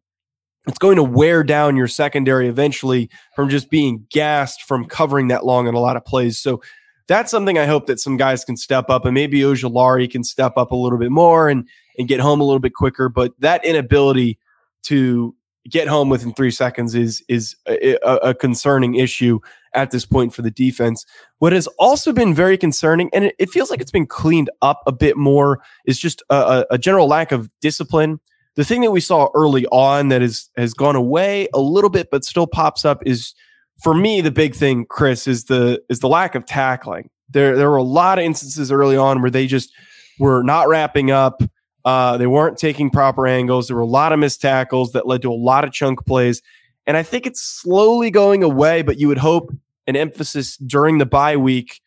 it's 0.66 0.76
going 0.76 0.96
to 0.96 1.02
wear 1.02 1.42
down 1.42 1.74
your 1.74 1.88
secondary 1.88 2.46
eventually 2.46 3.08
from 3.34 3.48
just 3.48 3.70
being 3.70 4.06
gassed 4.10 4.64
from 4.64 4.84
covering 4.84 5.28
that 5.28 5.46
long 5.46 5.66
in 5.66 5.74
a 5.74 5.80
lot 5.80 5.96
of 5.96 6.04
plays. 6.04 6.38
So 6.38 6.60
that's 7.06 7.30
something 7.30 7.58
I 7.58 7.64
hope 7.64 7.86
that 7.86 7.98
some 7.98 8.18
guys 8.18 8.44
can 8.44 8.58
step 8.58 8.90
up 8.90 9.06
and 9.06 9.14
maybe 9.14 9.40
Ojulari 9.40 10.10
can 10.10 10.24
step 10.24 10.58
up 10.58 10.72
a 10.72 10.76
little 10.76 10.98
bit 10.98 11.10
more 11.10 11.48
and 11.48 11.66
and 11.98 12.06
get 12.06 12.20
home 12.20 12.42
a 12.42 12.44
little 12.44 12.60
bit 12.60 12.74
quicker. 12.74 13.08
But 13.08 13.32
that 13.38 13.64
inability 13.64 14.38
to 14.84 15.34
get 15.68 15.88
home 15.88 16.08
within 16.08 16.32
three 16.34 16.50
seconds 16.50 16.94
is 16.94 17.22
is 17.28 17.54
a, 17.68 17.96
a, 18.04 18.34
concerning 18.34 18.94
issue 18.94 19.38
at 19.74 19.90
this 19.90 20.04
point 20.04 20.34
for 20.34 20.42
the 20.42 20.50
defense. 20.50 21.06
What 21.38 21.52
has 21.52 21.66
also 21.78 22.12
been 22.12 22.34
very 22.34 22.58
concerning, 22.58 23.10
and 23.12 23.26
it, 23.26 23.34
it 23.38 23.50
feels 23.50 23.70
like 23.70 23.80
it's 23.80 23.90
been 23.90 24.06
cleaned 24.06 24.50
up 24.60 24.82
a 24.86 24.92
bit 24.92 25.16
more, 25.16 25.62
is 25.86 25.98
just 25.98 26.22
a, 26.30 26.66
a, 26.70 26.78
general 26.78 27.06
lack 27.06 27.32
of 27.32 27.48
discipline. 27.60 28.20
The 28.56 28.64
thing 28.64 28.80
that 28.82 28.90
we 28.90 29.00
saw 29.00 29.28
early 29.34 29.66
on 29.66 30.08
that 30.08 30.20
is 30.20 30.50
has 30.56 30.74
gone 30.74 30.96
away 30.96 31.48
a 31.54 31.60
little 31.60 31.90
bit, 31.90 32.08
but 32.10 32.24
still 32.24 32.46
pops 32.46 32.84
up 32.84 33.02
is 33.06 33.34
for 33.82 33.94
me 33.94 34.20
the 34.20 34.32
big 34.32 34.54
thing, 34.54 34.84
Chris, 34.88 35.26
is 35.26 35.44
the 35.44 35.80
is 35.88 36.00
the 36.00 36.08
lack 36.08 36.34
of 36.34 36.44
tackling. 36.44 37.08
There 37.30 37.56
there 37.56 37.70
were 37.70 37.76
a 37.76 37.82
lot 37.82 38.18
of 38.18 38.24
instances 38.24 38.72
early 38.72 38.96
on 38.96 39.22
where 39.22 39.30
they 39.30 39.46
just 39.46 39.72
were 40.18 40.42
not 40.42 40.68
wrapping 40.68 41.10
up 41.10 41.42
Uh, 41.84 42.16
they 42.16 42.26
weren't 42.26 42.58
taking 42.58 42.90
proper 42.90 43.26
angles. 43.26 43.66
There 43.66 43.76
were 43.76 43.82
a 43.82 43.86
lot 43.86 44.12
of 44.12 44.18
missed 44.18 44.40
tackles 44.40 44.92
that 44.92 45.06
led 45.06 45.22
to 45.22 45.32
a 45.32 45.34
lot 45.34 45.64
of 45.64 45.72
chunk 45.72 46.04
plays. 46.06 46.42
And 46.86 46.96
I 46.96 47.02
think 47.02 47.26
it's 47.26 47.40
slowly 47.40 48.10
going 48.10 48.42
away, 48.42 48.82
but 48.82 48.98
you 48.98 49.08
would 49.08 49.18
hope 49.18 49.52
an 49.86 49.96
emphasis 49.96 50.56
during 50.56 50.98
the 50.98 51.06
bye 51.06 51.36
week 51.36 51.80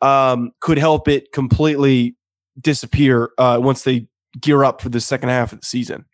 um, 0.00 0.52
could 0.60 0.78
help 0.78 1.08
it 1.08 1.32
completely 1.32 2.16
disappear 2.60 3.30
uh, 3.38 3.58
once 3.60 3.82
they 3.82 4.06
gear 4.40 4.64
up 4.64 4.80
for 4.80 4.88
the 4.88 5.00
second 5.00 5.28
half 5.28 5.52
of 5.52 5.60
the 5.60 5.66
season. 5.66 6.04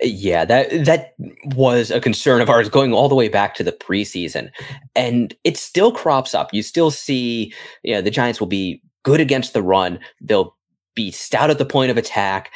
Yeah, 0.00 0.44
that 0.44 0.84
that 0.84 1.14
was 1.56 1.90
a 1.90 2.00
concern 2.00 2.40
of 2.40 2.48
ours 2.48 2.68
going 2.68 2.92
all 2.92 3.08
the 3.08 3.16
way 3.16 3.28
back 3.28 3.56
to 3.56 3.64
the 3.64 3.72
preseason, 3.72 4.50
and 4.94 5.34
it 5.42 5.56
still 5.56 5.90
crops 5.90 6.32
up. 6.32 6.54
You 6.54 6.62
still 6.62 6.92
see, 6.92 7.52
you 7.82 7.94
know, 7.94 8.00
the 8.00 8.10
Giants 8.10 8.38
will 8.38 8.46
be 8.46 8.80
good 9.02 9.20
against 9.20 9.52
the 9.52 9.62
run. 9.62 9.98
They'll 10.20 10.56
be 10.94 11.10
stout 11.10 11.50
at 11.50 11.58
the 11.58 11.64
point 11.64 11.90
of 11.90 11.96
attack, 11.96 12.52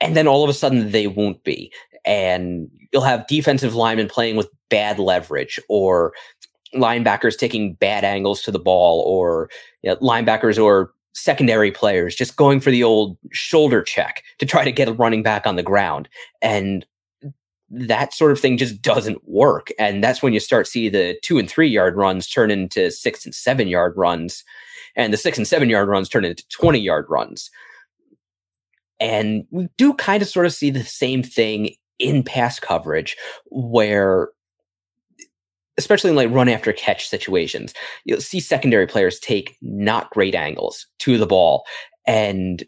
and 0.00 0.16
then 0.16 0.26
all 0.26 0.44
of 0.44 0.50
a 0.50 0.54
sudden 0.54 0.90
they 0.90 1.06
won't 1.06 1.42
be. 1.44 1.72
And 2.04 2.68
you'll 2.92 3.02
have 3.02 3.26
defensive 3.26 3.74
linemen 3.74 4.08
playing 4.08 4.36
with 4.36 4.48
bad 4.70 4.98
leverage, 4.98 5.60
or 5.68 6.12
linebackers 6.74 7.36
taking 7.36 7.74
bad 7.74 8.04
angles 8.04 8.42
to 8.42 8.50
the 8.50 8.58
ball, 8.58 9.02
or 9.02 9.50
you 9.82 9.90
know, 9.90 9.96
linebackers 9.96 10.62
or 10.62 10.92
secondary 11.14 11.70
players 11.70 12.14
just 12.14 12.36
going 12.36 12.58
for 12.58 12.70
the 12.70 12.82
old 12.82 13.18
shoulder 13.32 13.82
check 13.82 14.22
to 14.38 14.46
try 14.46 14.64
to 14.64 14.72
get 14.72 14.88
a 14.88 14.92
running 14.94 15.22
back 15.22 15.46
on 15.46 15.56
the 15.56 15.62
ground. 15.62 16.08
And 16.40 16.86
that 17.72 18.12
sort 18.12 18.32
of 18.32 18.38
thing 18.38 18.58
just 18.58 18.82
doesn't 18.82 19.26
work. 19.26 19.68
And 19.78 20.04
that's 20.04 20.22
when 20.22 20.32
you 20.32 20.40
start 20.40 20.66
see 20.66 20.88
the 20.88 21.18
two 21.22 21.38
and 21.38 21.48
three 21.48 21.68
yard 21.68 21.96
runs 21.96 22.28
turn 22.28 22.50
into 22.50 22.90
six 22.90 23.24
and 23.24 23.34
seven 23.34 23.66
yard 23.66 23.94
runs, 23.96 24.44
and 24.94 25.12
the 25.12 25.16
six 25.16 25.38
and 25.38 25.48
seven 25.48 25.70
yard 25.70 25.88
runs 25.88 26.08
turn 26.08 26.24
into 26.24 26.46
20 26.48 26.78
yard 26.78 27.06
runs. 27.08 27.50
And 29.00 29.44
we 29.50 29.68
do 29.78 29.94
kind 29.94 30.22
of 30.22 30.28
sort 30.28 30.46
of 30.46 30.52
see 30.52 30.70
the 30.70 30.84
same 30.84 31.22
thing 31.22 31.74
in 31.98 32.22
pass 32.22 32.60
coverage 32.60 33.16
where 33.50 34.28
especially 35.78 36.10
in 36.10 36.16
like 36.16 36.30
run 36.30 36.50
after 36.50 36.72
catch 36.72 37.08
situations, 37.08 37.72
you'll 38.04 38.20
see 38.20 38.40
secondary 38.40 38.86
players 38.86 39.18
take 39.18 39.56
not 39.62 40.10
great 40.10 40.34
angles 40.34 40.86
to 40.98 41.16
the 41.16 41.26
ball 41.26 41.64
and 42.06 42.64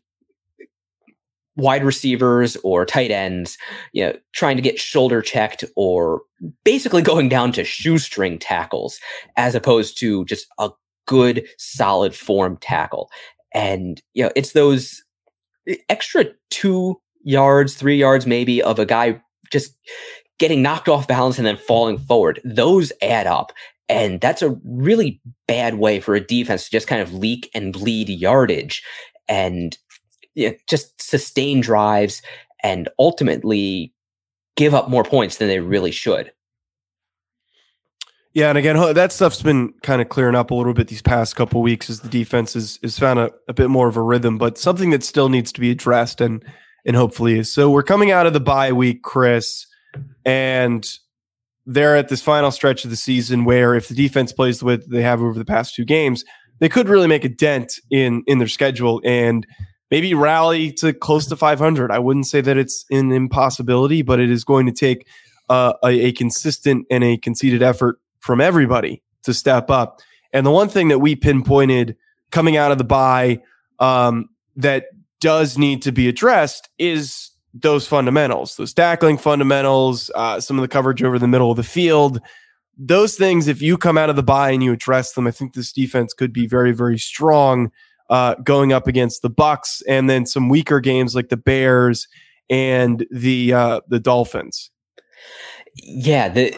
wide 1.56 1.84
receivers 1.84 2.56
or 2.64 2.84
tight 2.84 3.11
ends, 3.11 3.56
you 3.92 4.04
know, 4.04 4.16
trying 4.32 4.56
to 4.56 4.62
get 4.62 4.78
shoulder 4.78 5.23
checked 5.23 5.64
or 5.76 6.23
basically 6.64 7.02
going 7.02 7.28
down 7.28 7.52
to 7.52 7.64
shoestring 7.64 8.38
tackles 8.38 8.99
as 9.37 9.54
opposed 9.54 9.99
to 9.99 10.25
just 10.25 10.46
a 10.58 10.70
good 11.06 11.46
solid 11.58 12.14
form 12.14 12.56
tackle. 12.61 13.11
And 13.54 14.02
you 14.14 14.25
know, 14.25 14.32
it's 14.34 14.52
those 14.52 15.02
extra 15.88 16.26
2 16.50 17.00
yards, 17.23 17.75
3 17.75 17.96
yards 17.96 18.26
maybe 18.26 18.62
of 18.62 18.78
a 18.78 18.87
guy 18.87 19.20
just 19.52 19.76
getting 20.38 20.62
knocked 20.62 20.88
off 20.88 21.06
balance 21.06 21.38
and 21.38 21.46
then 21.46 21.56
falling 21.56 21.99
forward. 21.99 22.40
Those 22.44 22.92
add 23.00 23.26
up. 23.26 23.52
And 23.88 24.20
that's 24.20 24.42
a 24.42 24.58
really 24.64 25.20
bad 25.46 25.75
way 25.75 26.00
for 26.00 26.14
a 26.14 26.20
defense 26.20 26.64
to 26.64 26.70
just 26.70 26.88
kind 26.88 27.02
of 27.02 27.12
leak 27.12 27.50
and 27.54 27.73
bleed 27.73 28.08
yardage 28.08 28.82
and 29.28 29.76
you 30.34 30.50
know, 30.50 30.56
just 30.68 31.00
sustain 31.00 31.60
drives 31.60 32.22
and 32.62 32.88
ultimately 32.98 33.92
give 34.56 34.74
up 34.74 34.88
more 34.88 35.04
points 35.04 35.38
than 35.38 35.48
they 35.48 35.60
really 35.60 35.90
should. 35.90 36.32
Yeah, 38.32 38.48
and 38.48 38.58
again, 38.58 38.94
that 38.94 39.12
stuff's 39.12 39.42
been 39.42 39.74
kind 39.82 40.02
of 40.02 40.08
clearing 40.08 40.34
up 40.34 40.50
a 40.50 40.54
little 40.54 40.74
bit 40.74 40.88
these 40.88 41.02
past 41.02 41.36
couple 41.36 41.62
weeks 41.62 41.88
as 41.88 42.00
the 42.00 42.08
defense 42.08 42.54
has, 42.54 42.80
is 42.82 42.98
found 42.98 43.20
a, 43.20 43.30
a 43.46 43.54
bit 43.54 43.70
more 43.70 43.86
of 43.86 43.96
a 43.96 44.02
rhythm, 44.02 44.38
but 44.38 44.58
something 44.58 44.90
that 44.90 45.04
still 45.04 45.28
needs 45.28 45.52
to 45.52 45.60
be 45.60 45.70
addressed 45.70 46.20
and 46.20 46.44
and 46.84 46.96
hopefully 46.96 47.38
is. 47.38 47.52
So 47.52 47.70
we're 47.70 47.82
coming 47.82 48.10
out 48.10 48.26
of 48.26 48.32
the 48.32 48.40
bye 48.40 48.72
week, 48.72 49.02
Chris. 49.02 49.66
And 50.24 50.86
they're 51.66 51.96
at 51.96 52.08
this 52.08 52.22
final 52.22 52.50
stretch 52.50 52.84
of 52.84 52.90
the 52.90 52.96
season 52.96 53.44
where 53.44 53.74
if 53.74 53.88
the 53.88 53.94
defense 53.94 54.32
plays 54.32 54.58
the 54.58 54.66
way 54.66 54.76
they 54.76 55.02
have 55.02 55.22
over 55.22 55.38
the 55.38 55.44
past 55.44 55.74
two 55.74 55.84
games, 55.84 56.24
they 56.58 56.68
could 56.68 56.88
really 56.88 57.08
make 57.08 57.24
a 57.24 57.28
dent 57.28 57.80
in 57.90 58.22
in 58.26 58.38
their 58.38 58.48
schedule 58.48 59.00
and 59.04 59.46
maybe 59.94 60.12
rally 60.12 60.72
to 60.72 60.92
close 60.92 61.24
to 61.24 61.36
500. 61.36 61.92
I 61.92 62.00
wouldn't 62.00 62.26
say 62.26 62.40
that 62.40 62.56
it's 62.56 62.84
an 62.90 63.12
impossibility, 63.12 64.02
but 64.02 64.18
it 64.18 64.28
is 64.28 64.42
going 64.42 64.66
to 64.66 64.72
take 64.72 65.06
uh, 65.48 65.74
a, 65.84 66.06
a 66.06 66.12
consistent 66.12 66.84
and 66.90 67.04
a 67.04 67.16
conceded 67.16 67.62
effort 67.62 68.00
from 68.18 68.40
everybody 68.40 69.04
to 69.22 69.32
step 69.32 69.70
up. 69.70 70.00
And 70.32 70.44
the 70.44 70.50
one 70.50 70.68
thing 70.68 70.88
that 70.88 70.98
we 70.98 71.14
pinpointed 71.14 71.96
coming 72.32 72.56
out 72.56 72.72
of 72.72 72.78
the 72.78 72.82
bye 72.82 73.40
um, 73.78 74.30
that 74.56 74.86
does 75.20 75.56
need 75.56 75.82
to 75.82 75.92
be 75.92 76.08
addressed 76.08 76.68
is 76.76 77.30
those 77.52 77.86
fundamentals, 77.86 78.56
those 78.56 78.74
tackling 78.74 79.16
fundamentals, 79.16 80.10
uh, 80.16 80.40
some 80.40 80.58
of 80.58 80.62
the 80.62 80.68
coverage 80.68 81.04
over 81.04 81.20
the 81.20 81.28
middle 81.28 81.52
of 81.52 81.56
the 81.56 81.62
field. 81.62 82.20
Those 82.76 83.14
things, 83.14 83.46
if 83.46 83.62
you 83.62 83.78
come 83.78 83.96
out 83.96 84.10
of 84.10 84.16
the 84.16 84.24
bye 84.24 84.50
and 84.50 84.64
you 84.64 84.72
address 84.72 85.12
them, 85.12 85.28
I 85.28 85.30
think 85.30 85.54
this 85.54 85.70
defense 85.70 86.12
could 86.12 86.32
be 86.32 86.48
very, 86.48 86.72
very 86.72 86.98
strong 86.98 87.70
uh, 88.11 88.34
going 88.37 88.73
up 88.73 88.87
against 88.87 89.23
the 89.23 89.30
Bucks, 89.30 89.82
and 89.88 90.08
then 90.08 90.26
some 90.26 90.49
weaker 90.49 90.80
games 90.80 91.14
like 91.14 91.28
the 91.28 91.37
Bears 91.37 92.08
and 92.50 93.06
the 93.11 93.52
uh, 93.52 93.80
the 93.88 94.00
Dolphins. 94.00 94.70
Yeah, 95.76 96.28
the 96.28 96.54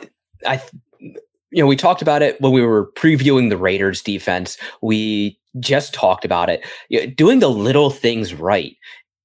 I 0.46 0.60
you 1.00 1.62
know 1.62 1.66
we 1.66 1.76
talked 1.76 2.02
about 2.02 2.22
it 2.22 2.40
when 2.40 2.52
we 2.52 2.62
were 2.62 2.90
previewing 2.92 3.50
the 3.50 3.56
Raiders 3.56 4.02
defense. 4.02 4.58
We 4.82 5.38
just 5.60 5.94
talked 5.94 6.24
about 6.24 6.50
it. 6.50 6.64
You 6.88 7.00
know, 7.00 7.06
doing 7.06 7.38
the 7.38 7.50
little 7.50 7.90
things 7.90 8.34
right 8.34 8.76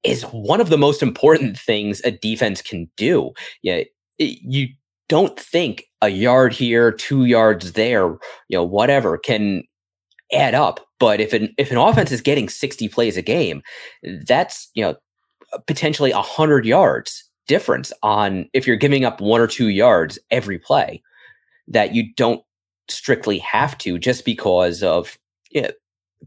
is 0.04 0.24
one 0.24 0.62
of 0.62 0.70
the 0.70 0.78
most 0.78 1.04
important 1.04 1.58
things 1.58 2.02
a 2.04 2.12
defense 2.12 2.62
can 2.62 2.90
do. 2.98 3.32
Yeah, 3.62 3.84
you 4.18 4.70
don't 5.10 5.38
think 5.38 5.86
a 6.02 6.10
yard 6.10 6.54
here, 6.54 6.92
two 6.92 7.26
yards 7.26 7.74
there, 7.74 8.06
you 8.48 8.58
know, 8.58 8.64
whatever 8.64 9.18
can 9.18 9.64
add 10.34 10.56
up. 10.56 10.80
But 11.02 11.20
if 11.20 11.34
an 11.34 11.52
if 11.58 11.72
an 11.72 11.78
offense 11.78 12.12
is 12.12 12.22
getting 12.22 12.48
60 12.48 12.88
plays 12.90 13.18
a 13.18 13.24
game, 13.24 13.64
that's 14.28 14.70
you 14.76 14.84
know 14.84 14.96
potentially 15.66 16.12
a 16.12 16.22
hundred 16.22 16.64
yards 16.64 17.24
difference 17.48 17.92
on 18.04 18.48
if 18.54 18.68
you're 18.68 18.76
giving 18.76 19.04
up 19.04 19.20
one 19.20 19.42
or 19.42 19.48
two 19.48 19.70
yards 19.70 20.20
every 20.30 20.60
play 20.60 21.02
that 21.68 21.96
you 21.96 22.14
don't 22.14 22.44
strictly 22.88 23.40
have 23.40 23.76
to 23.80 23.98
just 23.98 24.26
because 24.26 24.84
of 24.84 25.18
you 25.50 25.64
know, 25.64 25.72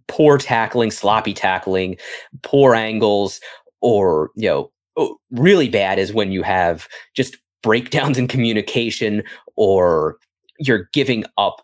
poor 0.09 0.39
tackling, 0.39 0.91
sloppy 0.91 1.33
tackling, 1.33 1.97
poor 2.43 2.75
angles, 2.75 3.39
or 3.81 4.33
you 4.35 4.49
know 4.49 5.17
really 5.31 5.69
bad 5.69 6.01
is 6.01 6.13
when 6.13 6.33
you 6.33 6.43
have 6.43 6.89
just 7.15 7.37
breakdowns 7.63 8.19
in 8.19 8.27
communication 8.27 9.23
or 9.55 10.19
you're 10.59 10.89
giving 10.93 11.25
up 11.39 11.63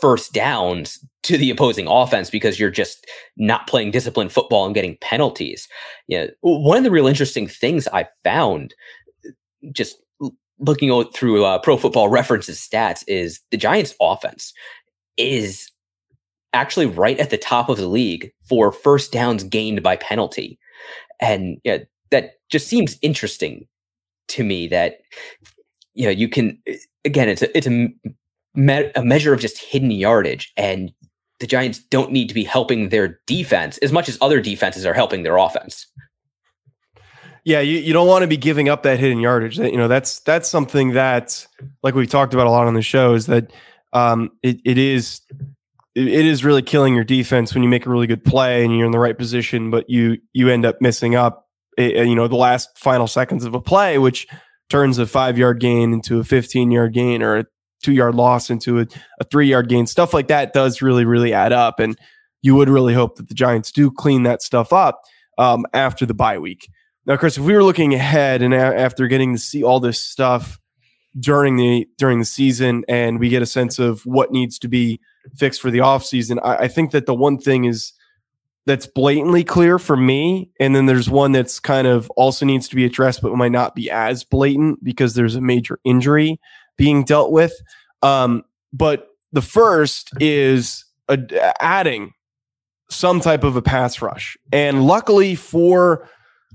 first 0.00 0.32
downs 0.32 0.98
to 1.22 1.36
the 1.36 1.50
opposing 1.50 1.86
offense 1.86 2.30
because 2.30 2.58
you're 2.58 2.70
just 2.70 3.06
not 3.36 3.66
playing 3.66 3.90
disciplined 3.90 4.32
football 4.32 4.64
and 4.64 4.74
getting 4.74 4.96
penalties. 5.00 5.68
Yeah, 6.08 6.22
you 6.22 6.26
know, 6.42 6.58
one 6.58 6.78
of 6.78 6.84
the 6.84 6.90
real 6.90 7.06
interesting 7.06 7.46
things 7.46 7.86
I 7.92 8.06
found 8.24 8.74
just 9.72 9.96
looking 10.58 11.04
through 11.12 11.44
uh, 11.44 11.58
Pro 11.58 11.76
Football 11.76 12.08
References 12.08 12.58
stats 12.58 13.04
is 13.06 13.40
the 13.50 13.56
Giants' 13.56 13.94
offense 14.00 14.52
is 15.16 15.70
actually 16.52 16.86
right 16.86 17.18
at 17.18 17.30
the 17.30 17.38
top 17.38 17.68
of 17.68 17.76
the 17.76 17.86
league 17.86 18.32
for 18.48 18.72
first 18.72 19.12
downs 19.12 19.44
gained 19.44 19.82
by 19.82 19.96
penalty 19.96 20.58
and 21.20 21.58
yeah, 21.64 21.78
that 22.10 22.32
just 22.50 22.66
seems 22.66 22.98
interesting 23.02 23.66
to 24.28 24.42
me. 24.42 24.66
That 24.66 24.98
you 25.94 26.06
know 26.06 26.10
you 26.10 26.28
can 26.28 26.58
again, 27.04 27.28
it's 27.28 27.42
a 27.42 27.56
it's 27.56 27.66
a, 27.66 27.88
me- 28.54 28.92
a 28.94 29.04
measure 29.04 29.32
of 29.32 29.40
just 29.40 29.58
hidden 29.58 29.90
yardage, 29.90 30.52
and 30.56 30.92
the 31.40 31.46
Giants 31.46 31.78
don't 31.78 32.12
need 32.12 32.28
to 32.28 32.34
be 32.34 32.44
helping 32.44 32.90
their 32.90 33.20
defense 33.26 33.78
as 33.78 33.92
much 33.92 34.08
as 34.08 34.16
other 34.20 34.40
defenses 34.40 34.86
are 34.86 34.94
helping 34.94 35.22
their 35.22 35.36
offense. 35.36 35.86
Yeah, 37.44 37.60
you, 37.60 37.78
you 37.78 37.92
don't 37.92 38.06
want 38.06 38.22
to 38.22 38.28
be 38.28 38.36
giving 38.36 38.68
up 38.68 38.82
that 38.82 38.98
hidden 38.98 39.18
yardage. 39.18 39.58
You 39.58 39.76
know 39.76 39.88
that's 39.88 40.20
that's 40.20 40.48
something 40.48 40.92
that, 40.92 41.46
like 41.82 41.94
we've 41.94 42.08
talked 42.08 42.34
about 42.34 42.46
a 42.46 42.50
lot 42.50 42.66
on 42.66 42.74
the 42.74 42.82
show, 42.82 43.14
is 43.14 43.26
that 43.26 43.50
um, 43.92 44.30
it, 44.42 44.60
it 44.64 44.76
is 44.76 45.22
it 45.94 46.06
is 46.06 46.44
really 46.44 46.62
killing 46.62 46.94
your 46.94 47.04
defense 47.04 47.54
when 47.54 47.62
you 47.62 47.68
make 47.68 47.86
a 47.86 47.90
really 47.90 48.06
good 48.06 48.24
play 48.24 48.64
and 48.64 48.76
you're 48.76 48.86
in 48.86 48.92
the 48.92 48.98
right 48.98 49.16
position, 49.16 49.70
but 49.70 49.88
you 49.88 50.18
you 50.34 50.48
end 50.48 50.66
up 50.66 50.76
missing 50.80 51.14
up, 51.14 51.48
eh, 51.78 51.90
eh, 51.94 52.02
you 52.02 52.14
know, 52.14 52.28
the 52.28 52.36
last 52.36 52.78
final 52.78 53.06
seconds 53.06 53.44
of 53.44 53.54
a 53.54 53.60
play, 53.60 53.98
which 53.98 54.28
turns 54.68 54.98
a 54.98 55.06
five 55.06 55.38
yard 55.38 55.60
gain 55.60 55.92
into 55.92 56.20
a 56.20 56.24
15 56.24 56.70
yard 56.70 56.92
gain 56.92 57.22
or 57.22 57.38
a 57.38 57.44
two 57.82 57.92
yard 57.92 58.14
loss 58.14 58.50
into 58.50 58.80
a, 58.80 58.86
a 59.20 59.24
three 59.24 59.48
yard 59.48 59.68
gain. 59.68 59.86
Stuff 59.86 60.14
like 60.14 60.28
that 60.28 60.52
does 60.52 60.82
really 60.82 61.04
really 61.04 61.32
add 61.32 61.52
up, 61.52 61.80
and 61.80 61.98
you 62.42 62.54
would 62.54 62.68
really 62.68 62.94
hope 62.94 63.16
that 63.16 63.28
the 63.28 63.34
Giants 63.34 63.72
do 63.72 63.90
clean 63.90 64.22
that 64.24 64.42
stuff 64.42 64.72
up 64.72 65.02
um, 65.38 65.66
after 65.72 66.06
the 66.06 66.14
bye 66.14 66.38
week. 66.38 66.68
Now, 67.06 67.16
Chris, 67.16 67.38
if 67.38 67.44
we 67.44 67.54
were 67.54 67.64
looking 67.64 67.94
ahead 67.94 68.42
and 68.42 68.54
a- 68.54 68.56
after 68.56 69.06
getting 69.08 69.34
to 69.34 69.38
see 69.38 69.62
all 69.62 69.80
this 69.80 70.00
stuff 70.00 70.58
during 71.18 71.56
the 71.56 71.88
during 71.98 72.18
the 72.18 72.24
season, 72.24 72.84
and 72.88 73.18
we 73.18 73.28
get 73.28 73.42
a 73.42 73.46
sense 73.46 73.78
of 73.78 74.02
what 74.02 74.30
needs 74.30 74.58
to 74.60 74.68
be 74.68 75.00
fixed 75.36 75.60
for 75.60 75.70
the 75.70 75.78
offseason. 75.78 76.38
I, 76.42 76.56
I 76.56 76.68
think 76.68 76.92
that 76.92 77.06
the 77.06 77.14
one 77.14 77.38
thing 77.38 77.64
is 77.64 77.92
that's 78.66 78.86
blatantly 78.86 79.42
clear 79.42 79.78
for 79.78 79.96
me, 79.96 80.50
and 80.60 80.76
then 80.76 80.86
there's 80.86 81.10
one 81.10 81.32
that's 81.32 81.58
kind 81.58 81.86
of 81.86 82.10
also 82.10 82.46
needs 82.46 82.68
to 82.68 82.76
be 82.76 82.84
addressed, 82.84 83.22
but 83.22 83.34
might 83.34 83.52
not 83.52 83.74
be 83.74 83.90
as 83.90 84.22
blatant 84.22 84.84
because 84.84 85.14
there's 85.14 85.34
a 85.34 85.40
major 85.40 85.80
injury 85.84 86.38
being 86.80 87.04
dealt 87.04 87.30
with. 87.30 87.52
Um, 88.00 88.42
but 88.72 89.08
the 89.32 89.42
first 89.42 90.12
is 90.18 90.86
a, 91.08 91.18
adding 91.62 92.14
some 92.88 93.20
type 93.20 93.44
of 93.44 93.54
a 93.54 93.60
pass 93.60 94.00
rush, 94.00 94.38
and 94.50 94.86
luckily 94.86 95.34
for 95.34 96.08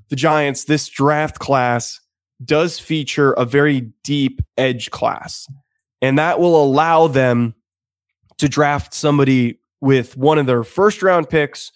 the 0.10 0.16
Giants, 0.16 0.66
this 0.66 0.90
draft 0.90 1.38
class 1.38 2.02
does 2.44 2.80
feature 2.80 3.34
a 3.34 3.46
very 3.46 3.92
deep 4.04 4.42
edge 4.58 4.90
class, 4.90 5.48
and 6.02 6.18
that 6.18 6.40
will 6.40 6.62
allow 6.62 7.06
them 7.06 7.54
to 8.40 8.50
draft 8.50 8.96
somebody 8.96 9.60
with 9.80 10.18
one 10.18 10.40
of 10.40 10.48
their 10.48 10.64
first 10.64 11.04
round 11.04 11.30
picks. 11.30 11.72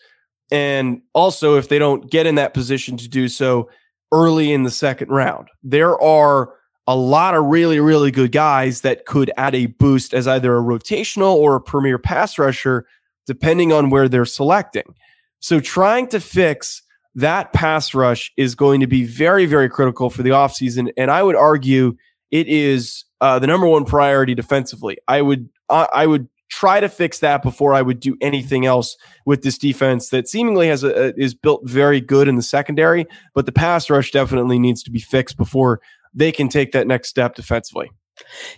And 0.51 1.03
also, 1.13 1.57
if 1.57 1.69
they 1.69 1.77
don't 1.77 2.09
get 2.09 2.25
in 2.25 2.33
that 2.35 2.55
position 2.55 2.97
to 2.97 3.07
do 3.07 3.27
so 3.27 3.69
early 4.11 4.51
in 4.51 4.63
the 4.63 4.71
second 4.71 5.09
round, 5.09 5.49
there 5.61 6.01
are 6.01 6.55
a 6.89 6.95
lot 6.95 7.35
of 7.35 7.45
really, 7.45 7.79
really 7.79 8.09
good 8.09 8.31
guys 8.31 8.81
that 8.81 9.05
could 9.05 9.29
add 9.37 9.53
a 9.53 9.67
boost 9.67 10.11
as 10.11 10.27
either 10.27 10.57
a 10.57 10.61
rotational 10.61 11.35
or 11.35 11.55
a 11.55 11.61
premier 11.61 11.99
pass 11.99 12.39
rusher, 12.39 12.87
depending 13.27 13.71
on 13.71 13.91
where 13.91 14.09
they're 14.09 14.25
selecting. 14.25 14.95
So, 15.39 15.59
trying 15.59 16.07
to 16.07 16.19
fix 16.19 16.81
that 17.13 17.53
pass 17.53 17.93
rush 17.93 18.33
is 18.37 18.55
going 18.55 18.79
to 18.79 18.87
be 18.87 19.05
very, 19.05 19.45
very 19.45 19.69
critical 19.69 20.09
for 20.09 20.23
the 20.23 20.31
offseason. 20.31 20.91
And 20.97 21.11
I 21.11 21.21
would 21.21 21.35
argue 21.35 21.95
it 22.31 22.47
is 22.47 23.05
uh, 23.21 23.37
the 23.37 23.45
number 23.45 23.67
one 23.67 23.85
priority 23.85 24.33
defensively. 24.33 24.97
I 25.07 25.21
would, 25.21 25.47
uh, 25.69 25.85
I 25.93 26.07
would 26.07 26.27
try 26.49 26.79
to 26.79 26.89
fix 26.89 27.19
that 27.19 27.43
before 27.43 27.75
I 27.75 27.83
would 27.83 27.99
do 27.99 28.17
anything 28.19 28.65
else 28.65 28.97
with 29.27 29.43
this 29.43 29.59
defense 29.59 30.09
that 30.09 30.27
seemingly 30.27 30.67
has 30.69 30.83
a, 30.83 31.13
is 31.21 31.35
built 31.35 31.61
very 31.63 32.01
good 32.01 32.27
in 32.27 32.35
the 32.35 32.41
secondary, 32.41 33.05
but 33.35 33.45
the 33.45 33.51
pass 33.51 33.91
rush 33.91 34.09
definitely 34.09 34.57
needs 34.57 34.81
to 34.83 34.91
be 34.91 34.99
fixed 34.99 35.37
before 35.37 35.79
they 36.13 36.31
can 36.31 36.49
take 36.49 36.71
that 36.71 36.87
next 36.87 37.09
step 37.09 37.35
defensively. 37.35 37.91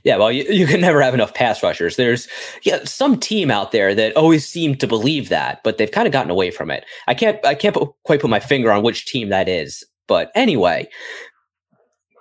Yeah, 0.03 0.17
well, 0.17 0.31
you, 0.31 0.43
you 0.49 0.65
can 0.65 0.81
never 0.81 1.01
have 1.01 1.13
enough 1.13 1.33
pass 1.33 1.61
rushers. 1.61 1.95
There's 1.95 2.27
yeah, 2.63 2.83
some 2.83 3.19
team 3.19 3.51
out 3.51 3.71
there 3.71 3.93
that 3.93 4.15
always 4.17 4.47
seem 4.47 4.75
to 4.77 4.87
believe 4.87 5.29
that, 5.29 5.61
but 5.63 5.77
they've 5.77 5.91
kind 5.91 6.07
of 6.07 6.11
gotten 6.11 6.31
away 6.31 6.51
from 6.51 6.71
it. 6.71 6.83
I 7.07 7.13
can't 7.13 7.43
I 7.45 7.55
can't 7.55 7.75
put, 7.75 7.89
quite 8.03 8.21
put 8.21 8.29
my 8.29 8.39
finger 8.39 8.71
on 8.71 8.83
which 8.83 9.05
team 9.05 9.29
that 9.29 9.47
is, 9.47 9.83
but 10.07 10.31
anyway, 10.35 10.87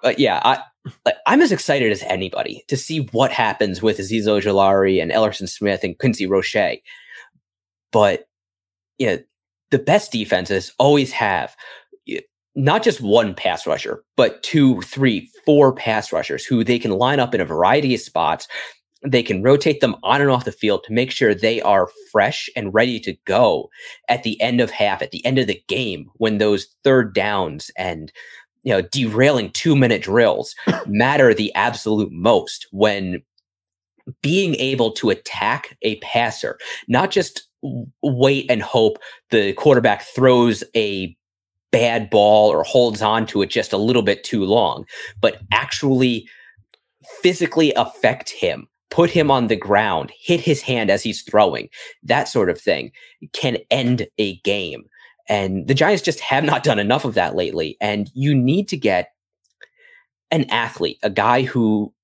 but 0.03 0.19
yeah, 0.19 0.41
I 0.45 0.63
I'm 1.27 1.43
as 1.43 1.53
excited 1.53 1.93
as 1.93 2.03
anybody 2.05 2.65
to 2.69 2.77
see 2.77 3.01
what 3.13 3.33
happens 3.33 3.83
with 3.83 3.99
Azeez 3.99 4.25
Ojulari 4.25 5.01
and 5.01 5.11
Ellerson 5.11 5.49
Smith 5.49 5.85
and 5.85 5.99
Quincy 5.99 6.27
Roche. 6.27 6.81
But 7.93 8.27
yeah, 8.99 9.19
the 9.71 9.79
best 9.79 10.13
defenses 10.13 10.73
always 10.79 11.13
have 11.13 11.57
not 12.55 12.83
just 12.83 13.01
one 13.01 13.35
pass 13.35 13.67
rusher, 13.67 14.03
but 14.17 14.43
two, 14.43 14.81
three, 14.83 15.31
four 15.45 15.73
pass 15.73 16.13
rushers 16.13 16.45
who 16.45 16.65
they 16.65 16.79
can 16.79 16.91
line 16.91 17.21
up 17.21 17.35
in 17.35 17.41
a 17.41 17.45
variety 17.45 17.95
of 17.95 18.01
spots. 18.01 18.49
They 19.07 19.23
can 19.23 19.43
rotate 19.43 19.81
them 19.81 19.97
on 20.03 20.21
and 20.21 20.31
off 20.31 20.45
the 20.45 20.53
field 20.53 20.85
to 20.85 20.93
make 20.93 21.11
sure 21.11 21.35
they 21.35 21.63
are 21.63 21.89
fresh 22.13 22.51
and 22.55 22.75
ready 22.75 23.01
to 23.01 23.17
go 23.25 23.71
at 24.09 24.25
the 24.25 24.41
end 24.41 24.61
of 24.61 24.71
half, 24.71 25.01
at 25.01 25.11
the 25.11 25.25
end 25.25 25.39
of 25.39 25.47
the 25.47 25.63
game, 25.69 26.11
when 26.17 26.39
those 26.39 26.67
third 26.85 27.15
downs 27.15 27.71
and 27.79 28.13
you 28.63 28.73
know 28.73 28.83
derailing 28.83 29.51
two 29.51 29.75
minute 29.75 30.03
drills 30.03 30.55
matter 30.87 31.33
the 31.33 31.55
absolute 31.55 32.13
most 32.13 32.67
when 32.73 33.23
being 34.23 34.55
able 34.57 34.91
to 34.93 35.09
attack 35.09 35.77
a 35.83 35.97
passer 35.97 36.59
not 36.89 37.11
just 37.11 37.49
wait 38.03 38.51
and 38.51 38.63
hope 38.63 38.99
the 39.31 39.53
quarterback 39.55 40.03
throws 40.03 40.65
a 40.75 41.17
bad 41.73 42.11
ball 42.11 42.51
or 42.51 42.63
holds 42.65 43.01
on 43.01 43.27
to 43.27 43.43
it 43.43 43.51
just 43.51 43.73
a 43.73 43.79
little 43.79 44.03
bit 44.03 44.25
too 44.25 44.45
long 44.45 44.85
but 45.21 45.41
actually 45.53 46.29
physically 47.23 47.73
affect 47.75 48.31
him 48.31 48.67
put 48.91 49.11
him 49.11 49.31
on 49.31 49.47
the 49.47 49.57
ground 49.57 50.13
hit 50.21 50.41
his 50.41 50.63
hand 50.63 50.91
as 50.91 51.03
he's 51.03 51.23
throwing 51.23 51.69
that 52.03 52.29
sort 52.29 52.51
of 52.51 52.61
thing 52.61 52.91
can 53.33 53.57
end 53.71 54.07
a 54.19 54.37
game 54.39 54.85
and 55.31 55.69
the 55.69 55.75
Giants 55.75 56.03
just 56.03 56.19
have 56.21 56.43
not 56.43 56.65
done 56.65 56.81
enough 56.81 57.05
of 57.05 57.15
that 57.15 57.37
lately. 57.37 57.77
And 57.81 58.11
you 58.15 58.35
need 58.35 58.67
to 58.69 58.77
get 58.77 59.13
an 60.33 60.45
athlete, 60.51 60.99
a 61.05 61.09
guy 61.09 61.43
who, 61.43 61.95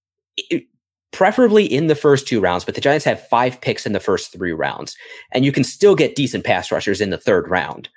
preferably 1.11 1.65
in 1.65 1.89
the 1.89 1.97
first 1.97 2.29
two 2.29 2.41
rounds, 2.41 2.65
but 2.65 2.77
the 2.77 2.81
Giants 2.81 3.05
have 3.05 3.27
five 3.29 3.61
picks 3.61 3.85
in 3.85 3.93
the 3.93 4.01
first 4.01 4.33
three 4.33 4.53
rounds, 4.53 4.97
and 5.33 5.45
you 5.45 5.51
can 5.51 5.65
still 5.65 5.97
get 5.97 6.15
decent 6.15 6.45
pass 6.45 6.71
rushers 6.71 7.01
in 7.01 7.11
the 7.11 7.19
third 7.19 7.49
round. 7.51 7.89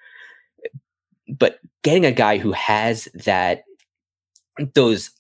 But 1.38 1.59
getting 1.84 2.06
a 2.06 2.12
guy 2.12 2.38
who 2.38 2.52
has 2.52 3.08
that, 3.26 3.64
those 4.74 5.12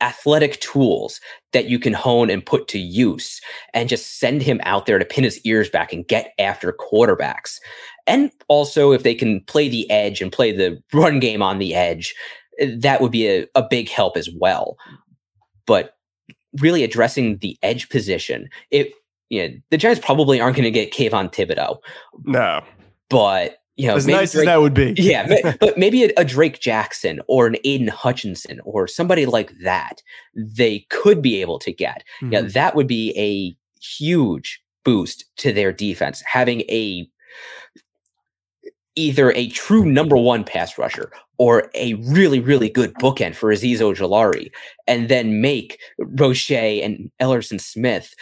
athletic 0.00 0.60
tools 0.60 1.20
that 1.52 1.66
you 1.66 1.78
can 1.78 1.92
hone 1.92 2.30
and 2.30 2.44
put 2.44 2.68
to 2.68 2.78
use 2.78 3.40
and 3.72 3.88
just 3.88 4.18
send 4.18 4.42
him 4.42 4.60
out 4.64 4.86
there 4.86 4.98
to 4.98 5.04
pin 5.04 5.24
his 5.24 5.40
ears 5.40 5.68
back 5.68 5.92
and 5.92 6.06
get 6.06 6.32
after 6.38 6.72
quarterbacks. 6.72 7.58
And 8.06 8.30
also, 8.48 8.92
if 8.92 9.02
they 9.02 9.14
can 9.14 9.40
play 9.42 9.68
the 9.68 9.90
edge 9.90 10.20
and 10.20 10.30
play 10.30 10.52
the 10.52 10.80
run 10.92 11.18
game 11.18 11.42
on 11.42 11.58
the 11.58 11.74
edge, 11.74 12.14
that 12.76 13.00
would 13.00 13.12
be 13.12 13.26
a, 13.28 13.46
a 13.54 13.66
big 13.68 13.88
help 13.88 14.16
as 14.16 14.28
well. 14.38 14.76
But 15.66 15.96
really 16.60 16.84
addressing 16.84 17.38
the 17.38 17.58
edge 17.62 17.88
position, 17.88 18.48
it 18.70 18.92
you 19.30 19.48
know, 19.48 19.54
the 19.70 19.78
Giants 19.78 20.04
probably 20.04 20.40
aren't 20.40 20.56
going 20.56 20.64
to 20.64 20.70
get 20.70 20.92
Kayvon 20.92 21.32
Thibodeaux. 21.32 21.78
No. 22.24 22.62
But 23.08 23.58
you 23.76 23.88
know, 23.88 23.96
as 23.96 24.06
nice 24.06 24.32
Drake, 24.32 24.42
as 24.42 24.46
that 24.46 24.60
would 24.60 24.74
be. 24.74 24.94
yeah, 24.98 25.52
but 25.58 25.76
maybe 25.76 26.04
a, 26.04 26.12
a, 26.16 26.24
Drake 26.24 26.60
Jackson 26.60 27.20
or 27.26 27.46
an 27.46 27.56
Aidan 27.64 27.88
Hutchinson 27.88 28.60
or 28.64 28.86
somebody 28.86 29.26
like 29.26 29.52
that, 29.62 30.02
they 30.34 30.86
could 30.90 31.20
be 31.20 31.40
able 31.40 31.58
to 31.58 31.72
get. 31.72 32.04
Mm-hmm. 32.22 32.32
Yeah, 32.32 32.40
that 32.42 32.76
would 32.76 32.86
be 32.86 33.12
a 33.16 33.56
huge 33.82 34.62
boost 34.84 35.24
to 35.38 35.52
their 35.52 35.72
defense. 35.72 36.22
Having 36.26 36.60
a 36.62 37.08
either 38.96 39.32
a 39.32 39.48
true 39.48 39.84
number 39.84 40.16
one 40.16 40.44
pass 40.44 40.78
rusher 40.78 41.10
or 41.38 41.68
a 41.74 41.94
really, 41.94 42.38
really 42.38 42.68
good 42.68 42.94
bookend 42.94 43.34
for 43.34 43.52
Azeez 43.52 43.78
Ojulari, 43.78 44.52
and 44.86 45.08
then 45.08 45.40
make 45.40 45.80
Roche 45.98 46.52
and 46.52 47.10
Ellerson 47.20 47.60
Smith 47.60 48.14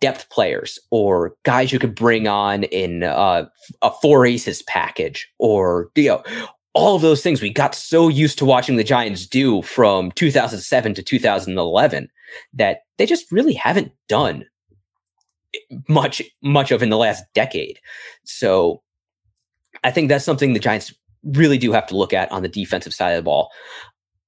depth 0.00 0.28
players 0.30 0.78
or 0.90 1.34
guys 1.44 1.72
you 1.72 1.78
could 1.78 1.94
bring 1.94 2.26
on 2.26 2.64
in 2.64 3.02
uh, 3.02 3.44
a 3.82 3.90
four 4.02 4.26
aces 4.26 4.62
package 4.62 5.28
or 5.38 5.90
you 5.94 6.08
know 6.08 6.22
all 6.74 6.96
of 6.96 7.02
those 7.02 7.22
things 7.22 7.42
we 7.42 7.52
got 7.52 7.74
so 7.74 8.08
used 8.08 8.38
to 8.38 8.44
watching 8.44 8.76
the 8.76 8.84
Giants 8.84 9.26
do 9.26 9.62
from 9.62 10.10
2007 10.12 10.94
to 10.94 11.02
2011 11.02 12.08
that 12.54 12.78
they 12.96 13.06
just 13.06 13.30
really 13.30 13.52
haven't 13.52 13.92
done 14.08 14.46
much 15.88 16.22
much 16.42 16.70
of 16.70 16.82
in 16.82 16.90
the 16.90 16.96
last 16.96 17.24
decade. 17.34 17.78
So 18.24 18.82
I 19.84 19.90
think 19.90 20.08
that's 20.08 20.24
something 20.24 20.52
the 20.52 20.58
Giants 20.58 20.94
really 21.24 21.58
do 21.58 21.72
have 21.72 21.86
to 21.88 21.96
look 21.96 22.12
at 22.12 22.30
on 22.32 22.42
the 22.42 22.48
defensive 22.48 22.94
side 22.94 23.10
of 23.10 23.18
the 23.18 23.22
ball. 23.22 23.50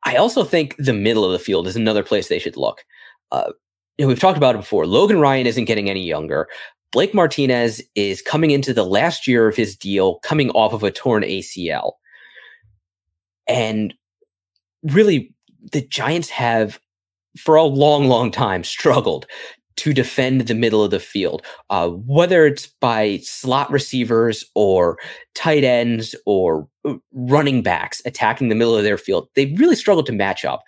I 0.05 0.17
also 0.17 0.45
think 0.45 0.77
the 0.79 0.93
middle 0.93 1.25
of 1.25 1.33
the 1.33 1.39
field 1.39 1.67
is 1.67 1.77
another 1.77 2.03
place 2.03 2.29
they 2.29 2.39
should 2.39 2.57
look. 2.57 2.85
Uh, 3.33 3.53
we've 3.99 4.19
talked 4.19 4.37
about 4.37 4.55
it 4.55 4.59
before. 4.59 4.87
Logan 4.87 5.21
Ryan 5.21 5.47
isn't 5.47 5.65
getting 5.67 5.89
any 5.89 6.05
younger. 6.05 6.49
Blake 6.93 7.15
Martinez 7.15 7.83
is 7.95 8.23
coming 8.23 8.51
into 8.51 8.73
the 8.73 8.85
last 8.85 9.27
year 9.27 9.49
of 9.49 9.57
his 9.57 9.77
deal, 9.77 10.21
coming 10.21 10.51
off 10.51 10.73
of 10.73 10.83
a 10.83 10.91
torn 10.91 11.23
ACL. 11.23 11.93
And 13.49 13.95
really, 14.83 15.35
the 15.73 15.83
Giants 15.83 16.31
have, 16.31 16.79
for 17.37 17.57
a 17.57 17.65
long, 17.65 18.07
long 18.07 18.31
time, 18.31 18.65
struggled 18.65 19.27
to 19.77 19.93
defend 19.93 20.43
the 20.43 20.55
middle 20.55 20.85
of 20.85 20.93
the 20.93 21.01
field, 21.01 21.45
uh, 21.71 21.89
whether 21.89 22.47
it's 22.47 22.69
by 22.81 23.19
slot 23.23 23.71
receivers 23.71 24.45
or 24.55 24.99
tight 25.35 25.65
ends 25.65 26.15
or 26.27 26.69
running 27.13 27.61
backs 27.61 28.01
attacking 28.05 28.49
the 28.49 28.55
middle 28.55 28.77
of 28.77 28.85
their 28.85 28.99
field. 28.99 29.29
They 29.35 29.53
really 29.55 29.75
struggled 29.75 30.07
to 30.07 30.13
match 30.13 30.45
up. 30.45 30.63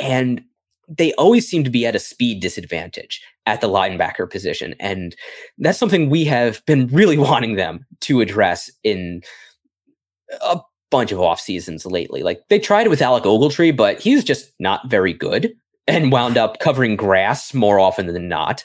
And 0.00 0.42
they 0.90 1.14
always 1.14 1.48
seem 1.48 1.62
to 1.64 1.70
be 1.70 1.86
at 1.86 1.94
a 1.94 2.00
speed 2.00 2.40
disadvantage 2.40 3.22
at 3.46 3.60
the 3.60 3.68
linebacker 3.68 4.28
position. 4.28 4.74
And 4.80 5.14
that's 5.58 5.78
something 5.78 6.10
we 6.10 6.24
have 6.24 6.64
been 6.66 6.88
really 6.88 7.18
wanting 7.30 7.56
them 7.56 7.86
to 8.00 8.20
address 8.20 8.70
in 8.82 9.22
a 10.42 10.60
bunch 10.90 11.12
of 11.12 11.20
off 11.20 11.40
seasons 11.40 11.86
lately. 11.86 12.22
Like 12.22 12.42
they 12.48 12.58
tried 12.58 12.86
it 12.86 12.90
with 12.90 13.02
Alec 13.02 13.24
Ogletree, 13.24 13.76
but 13.76 14.00
he's 14.00 14.24
just 14.24 14.52
not 14.58 14.90
very 14.90 15.12
good 15.12 15.52
and 15.86 16.12
wound 16.12 16.36
up 16.36 16.58
covering 16.58 16.96
grass 16.96 17.54
more 17.54 17.78
often 17.78 18.08
than 18.08 18.28
not. 18.28 18.64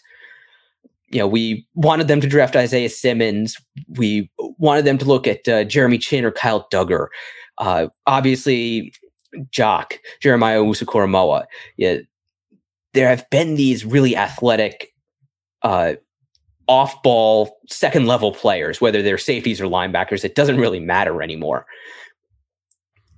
You 1.11 1.19
know, 1.19 1.27
we 1.27 1.65
wanted 1.75 2.07
them 2.07 2.19
to 2.21 2.27
draft 2.27 2.55
Isaiah 2.55 2.89
Simmons. 2.89 3.57
We 3.89 4.29
wanted 4.57 4.85
them 4.85 4.97
to 4.97 5.05
look 5.05 5.27
at 5.27 5.47
uh, 5.47 5.63
Jeremy 5.63 5.99
Chinn 5.99 6.25
or 6.25 6.31
Kyle 6.31 6.67
Dugger. 6.73 7.07
Uh, 7.59 7.87
obviously, 8.07 8.91
Jock, 9.51 9.99
Jeremiah 10.19 10.59
Owusu-Koramoah. 10.59 11.45
Yeah, 11.77 11.97
there 12.95 13.09
have 13.09 13.29
been 13.29 13.55
these 13.55 13.85
really 13.85 14.17
athletic 14.17 14.93
uh, 15.61 15.93
off 16.67 17.03
ball 17.03 17.59
second 17.69 18.07
level 18.07 18.31
players, 18.31 18.81
whether 18.81 19.01
they're 19.01 19.17
safeties 19.17 19.61
or 19.61 19.65
linebackers. 19.65 20.23
It 20.23 20.33
doesn't 20.33 20.57
really 20.57 20.79
matter 20.79 21.21
anymore. 21.21 21.67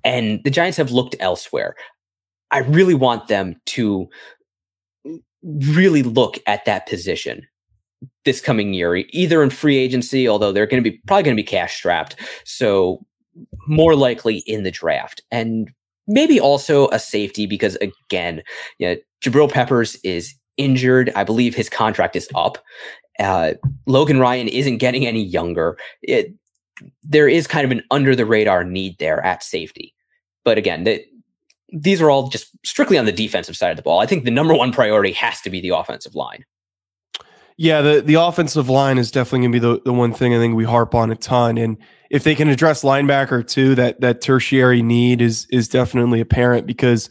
And 0.03 0.43
the 0.43 0.49
Giants 0.49 0.77
have 0.77 0.91
looked 0.91 1.15
elsewhere. 1.19 1.75
I 2.51 2.59
really 2.59 2.93
want 2.93 3.27
them 3.27 3.55
to 3.67 4.09
really 5.43 6.03
look 6.03 6.39
at 6.47 6.65
that 6.65 6.87
position 6.87 7.45
this 8.25 8.41
coming 8.41 8.73
year, 8.73 8.95
either 9.09 9.43
in 9.43 9.49
free 9.49 9.77
agency, 9.77 10.27
although 10.27 10.51
they're 10.51 10.65
going 10.65 10.83
to 10.83 10.89
be 10.89 10.99
probably 11.07 11.23
going 11.23 11.37
to 11.37 11.41
be 11.41 11.47
cash 11.47 11.75
strapped. 11.75 12.15
So 12.45 13.05
more 13.67 13.95
likely 13.95 14.37
in 14.39 14.63
the 14.63 14.71
draft. 14.71 15.21
And 15.31 15.71
maybe 16.07 16.39
also 16.39 16.87
a 16.89 16.99
safety 16.99 17.45
because 17.45 17.75
again, 17.77 18.41
you 18.79 18.87
know, 18.87 18.95
Jabril 19.21 19.51
Peppers 19.51 19.95
is 20.03 20.33
injured. 20.57 21.11
I 21.15 21.23
believe 21.23 21.55
his 21.55 21.69
contract 21.69 22.15
is 22.15 22.29
up. 22.35 22.57
Uh, 23.19 23.53
Logan 23.85 24.19
Ryan 24.19 24.47
isn't 24.47 24.77
getting 24.77 25.05
any 25.05 25.23
younger. 25.23 25.77
It, 26.01 26.33
there 27.03 27.27
is 27.27 27.47
kind 27.47 27.65
of 27.65 27.71
an 27.71 27.83
under 27.89 28.15
the 28.15 28.25
radar 28.25 28.63
need 28.63 28.97
there 28.99 29.23
at 29.25 29.43
safety. 29.43 29.93
But 30.45 30.57
again, 30.57 30.83
the, 30.83 31.03
these 31.73 32.01
are 32.01 32.09
all 32.09 32.29
just 32.29 32.49
strictly 32.65 32.97
on 32.97 33.05
the 33.05 33.11
defensive 33.11 33.57
side 33.57 33.71
of 33.71 33.77
the 33.77 33.83
ball. 33.83 33.99
I 33.99 34.05
think 34.05 34.23
the 34.23 34.31
number 34.31 34.53
one 34.53 34.71
priority 34.71 35.11
has 35.13 35.41
to 35.41 35.49
be 35.49 35.59
the 35.59 35.75
offensive 35.75 36.15
line. 36.15 36.45
Yeah, 37.57 37.81
the, 37.81 38.01
the 38.01 38.15
offensive 38.15 38.69
line 38.69 38.99
is 38.99 39.09
definitely 39.09 39.47
going 39.47 39.51
to 39.51 39.59
be 39.59 39.59
the, 39.59 39.81
the 39.85 39.93
one 39.93 40.13
thing 40.13 40.33
I 40.33 40.37
think 40.37 40.55
we 40.55 40.63
harp 40.63 40.93
on 40.93 41.11
a 41.11 41.15
ton. 41.15 41.57
And 41.57 41.77
if 42.11 42.23
they 42.23 42.35
can 42.35 42.49
address 42.49 42.83
linebacker 42.83 43.45
too, 43.47 43.73
that 43.75 43.99
that 44.01 44.21
tertiary 44.21 44.81
need 44.81 45.21
is 45.21 45.47
is 45.51 45.67
definitely 45.67 46.21
apparent 46.21 46.67
because 46.67 47.09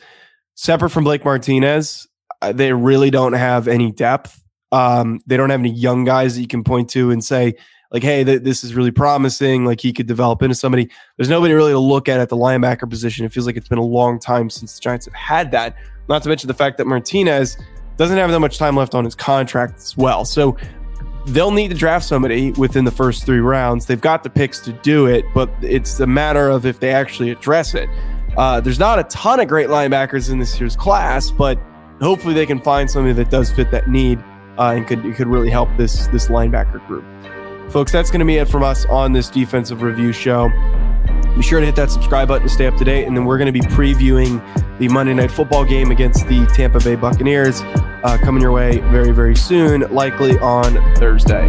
separate 0.55 0.91
from 0.91 1.05
Blake 1.05 1.25
Martinez, 1.25 2.07
uh, 2.43 2.53
they 2.53 2.73
really 2.73 3.11
don't 3.11 3.33
have 3.33 3.67
any 3.67 3.91
depth. 3.91 4.43
Um, 4.73 5.21
they 5.27 5.37
don't 5.37 5.51
have 5.51 5.61
any 5.61 5.71
young 5.71 6.05
guys 6.05 6.37
that 6.37 6.43
you 6.43 6.49
can 6.49 6.65
point 6.65 6.91
to 6.91 7.11
and 7.11 7.25
say 7.25 7.57
like, 7.91 8.03
"Hey, 8.03 8.25
th- 8.25 8.43
this 8.43 8.63
is 8.63 8.75
really 8.75 8.91
promising." 8.91 9.65
Like 9.65 9.81
he 9.81 9.93
could 9.93 10.07
develop 10.07 10.43
into 10.43 10.55
somebody. 10.55 10.89
There's 11.17 11.29
nobody 11.29 11.55
really 11.55 11.73
to 11.73 11.79
look 11.79 12.09
at 12.09 12.21
at 12.21 12.29
the 12.29 12.37
linebacker 12.37 12.89
position. 12.89 13.25
It 13.25 13.33
feels 13.33 13.47
like 13.47 13.57
it's 13.57 13.69
been 13.69 13.79
a 13.79 13.85
long 13.85 14.19
time 14.19 14.51
since 14.51 14.77
the 14.77 14.81
Giants 14.81 15.07
have 15.07 15.15
had 15.15 15.51
that. 15.51 15.77
Not 16.09 16.23
to 16.23 16.29
mention 16.29 16.49
the 16.49 16.55
fact 16.55 16.79
that 16.79 16.87
Martinez 16.87 17.57
doesn't 17.97 18.17
have 18.17 18.31
that 18.31 18.41
much 18.41 18.59
time 18.59 18.77
left 18.77 18.95
on 18.95 19.05
his 19.05 19.15
contract 19.15 19.77
as 19.77 19.97
well. 19.97 20.25
So 20.25 20.57
they'll 21.27 21.51
need 21.51 21.69
to 21.69 21.77
draft 21.77 22.05
somebody 22.05 22.53
within 22.53 22.85
the 22.85 22.91
first 22.91 23.25
three 23.25 23.41
rounds. 23.41 23.87
They've 23.87 24.01
got 24.01 24.23
the 24.23 24.31
picks 24.31 24.61
to 24.61 24.73
do 24.73 25.07
it, 25.07 25.25
but 25.35 25.51
it's 25.61 25.99
a 26.01 26.07
matter 26.07 26.49
of 26.49 26.67
if 26.67 26.81
they 26.81 26.93
actually 26.93 27.31
address 27.31 27.75
it. 27.75 27.89
Uh, 28.37 28.61
there's 28.61 28.79
not 28.79 28.99
a 28.99 29.05
ton 29.05 29.41
of 29.41 29.49
great 29.49 29.69
linebackers 29.69 30.31
in 30.31 30.39
this 30.39 30.59
year's 30.61 30.77
class, 30.77 31.31
but 31.31 31.59
hopefully 32.01 32.35
they 32.35 32.47
can 32.47 32.61
find 32.61 32.91
somebody 32.91 33.15
that 33.15 33.31
does 33.31 33.51
fit 33.51 33.71
that 33.71 33.89
need 33.89 34.23
uh, 34.59 34.75
and 34.77 34.87
could 34.87 35.03
could 35.15 35.27
really 35.27 35.51
help 35.51 35.69
this 35.77 36.07
this 36.09 36.29
linebacker 36.29 36.85
group. 36.87 37.05
Folks, 37.71 37.91
that's 37.91 38.11
going 38.11 38.21
to 38.21 38.27
be 38.27 38.37
it 38.37 38.49
from 38.49 38.63
us 38.63 38.87
on 38.87 39.13
this 39.13 39.29
defensive 39.29 39.83
review 39.83 40.13
show. 40.13 40.49
Be 41.37 41.43
sure 41.43 41.61
to 41.61 41.67
hit 41.67 41.77
that 41.77 41.91
subscribe 41.91 42.29
button 42.29 42.49
to 42.49 42.53
stay 42.53 42.67
up 42.67 42.77
to 42.77 42.85
date, 42.85 43.07
and 43.07 43.15
then 43.15 43.27
we're 43.27 43.37
going 43.37 43.53
to 43.53 43.53
be 43.53 43.61
previewing 43.61 44.41
the 44.79 44.89
Monday 44.89 45.13
Night 45.13 45.31
Football 45.31 45.67
game 45.67 45.91
against 45.91 46.27
the 46.29 46.47
Tampa 46.55 46.81
Bay 46.81 46.97
Buccaneers 46.97 47.61
uh, 47.63 48.17
coming 48.23 48.41
your 48.41 48.53
way 48.53 48.79
very, 48.91 49.13
very 49.13 49.37
soon, 49.37 49.83
likely 49.95 50.39
on 50.39 50.75
Thursday. 50.97 51.47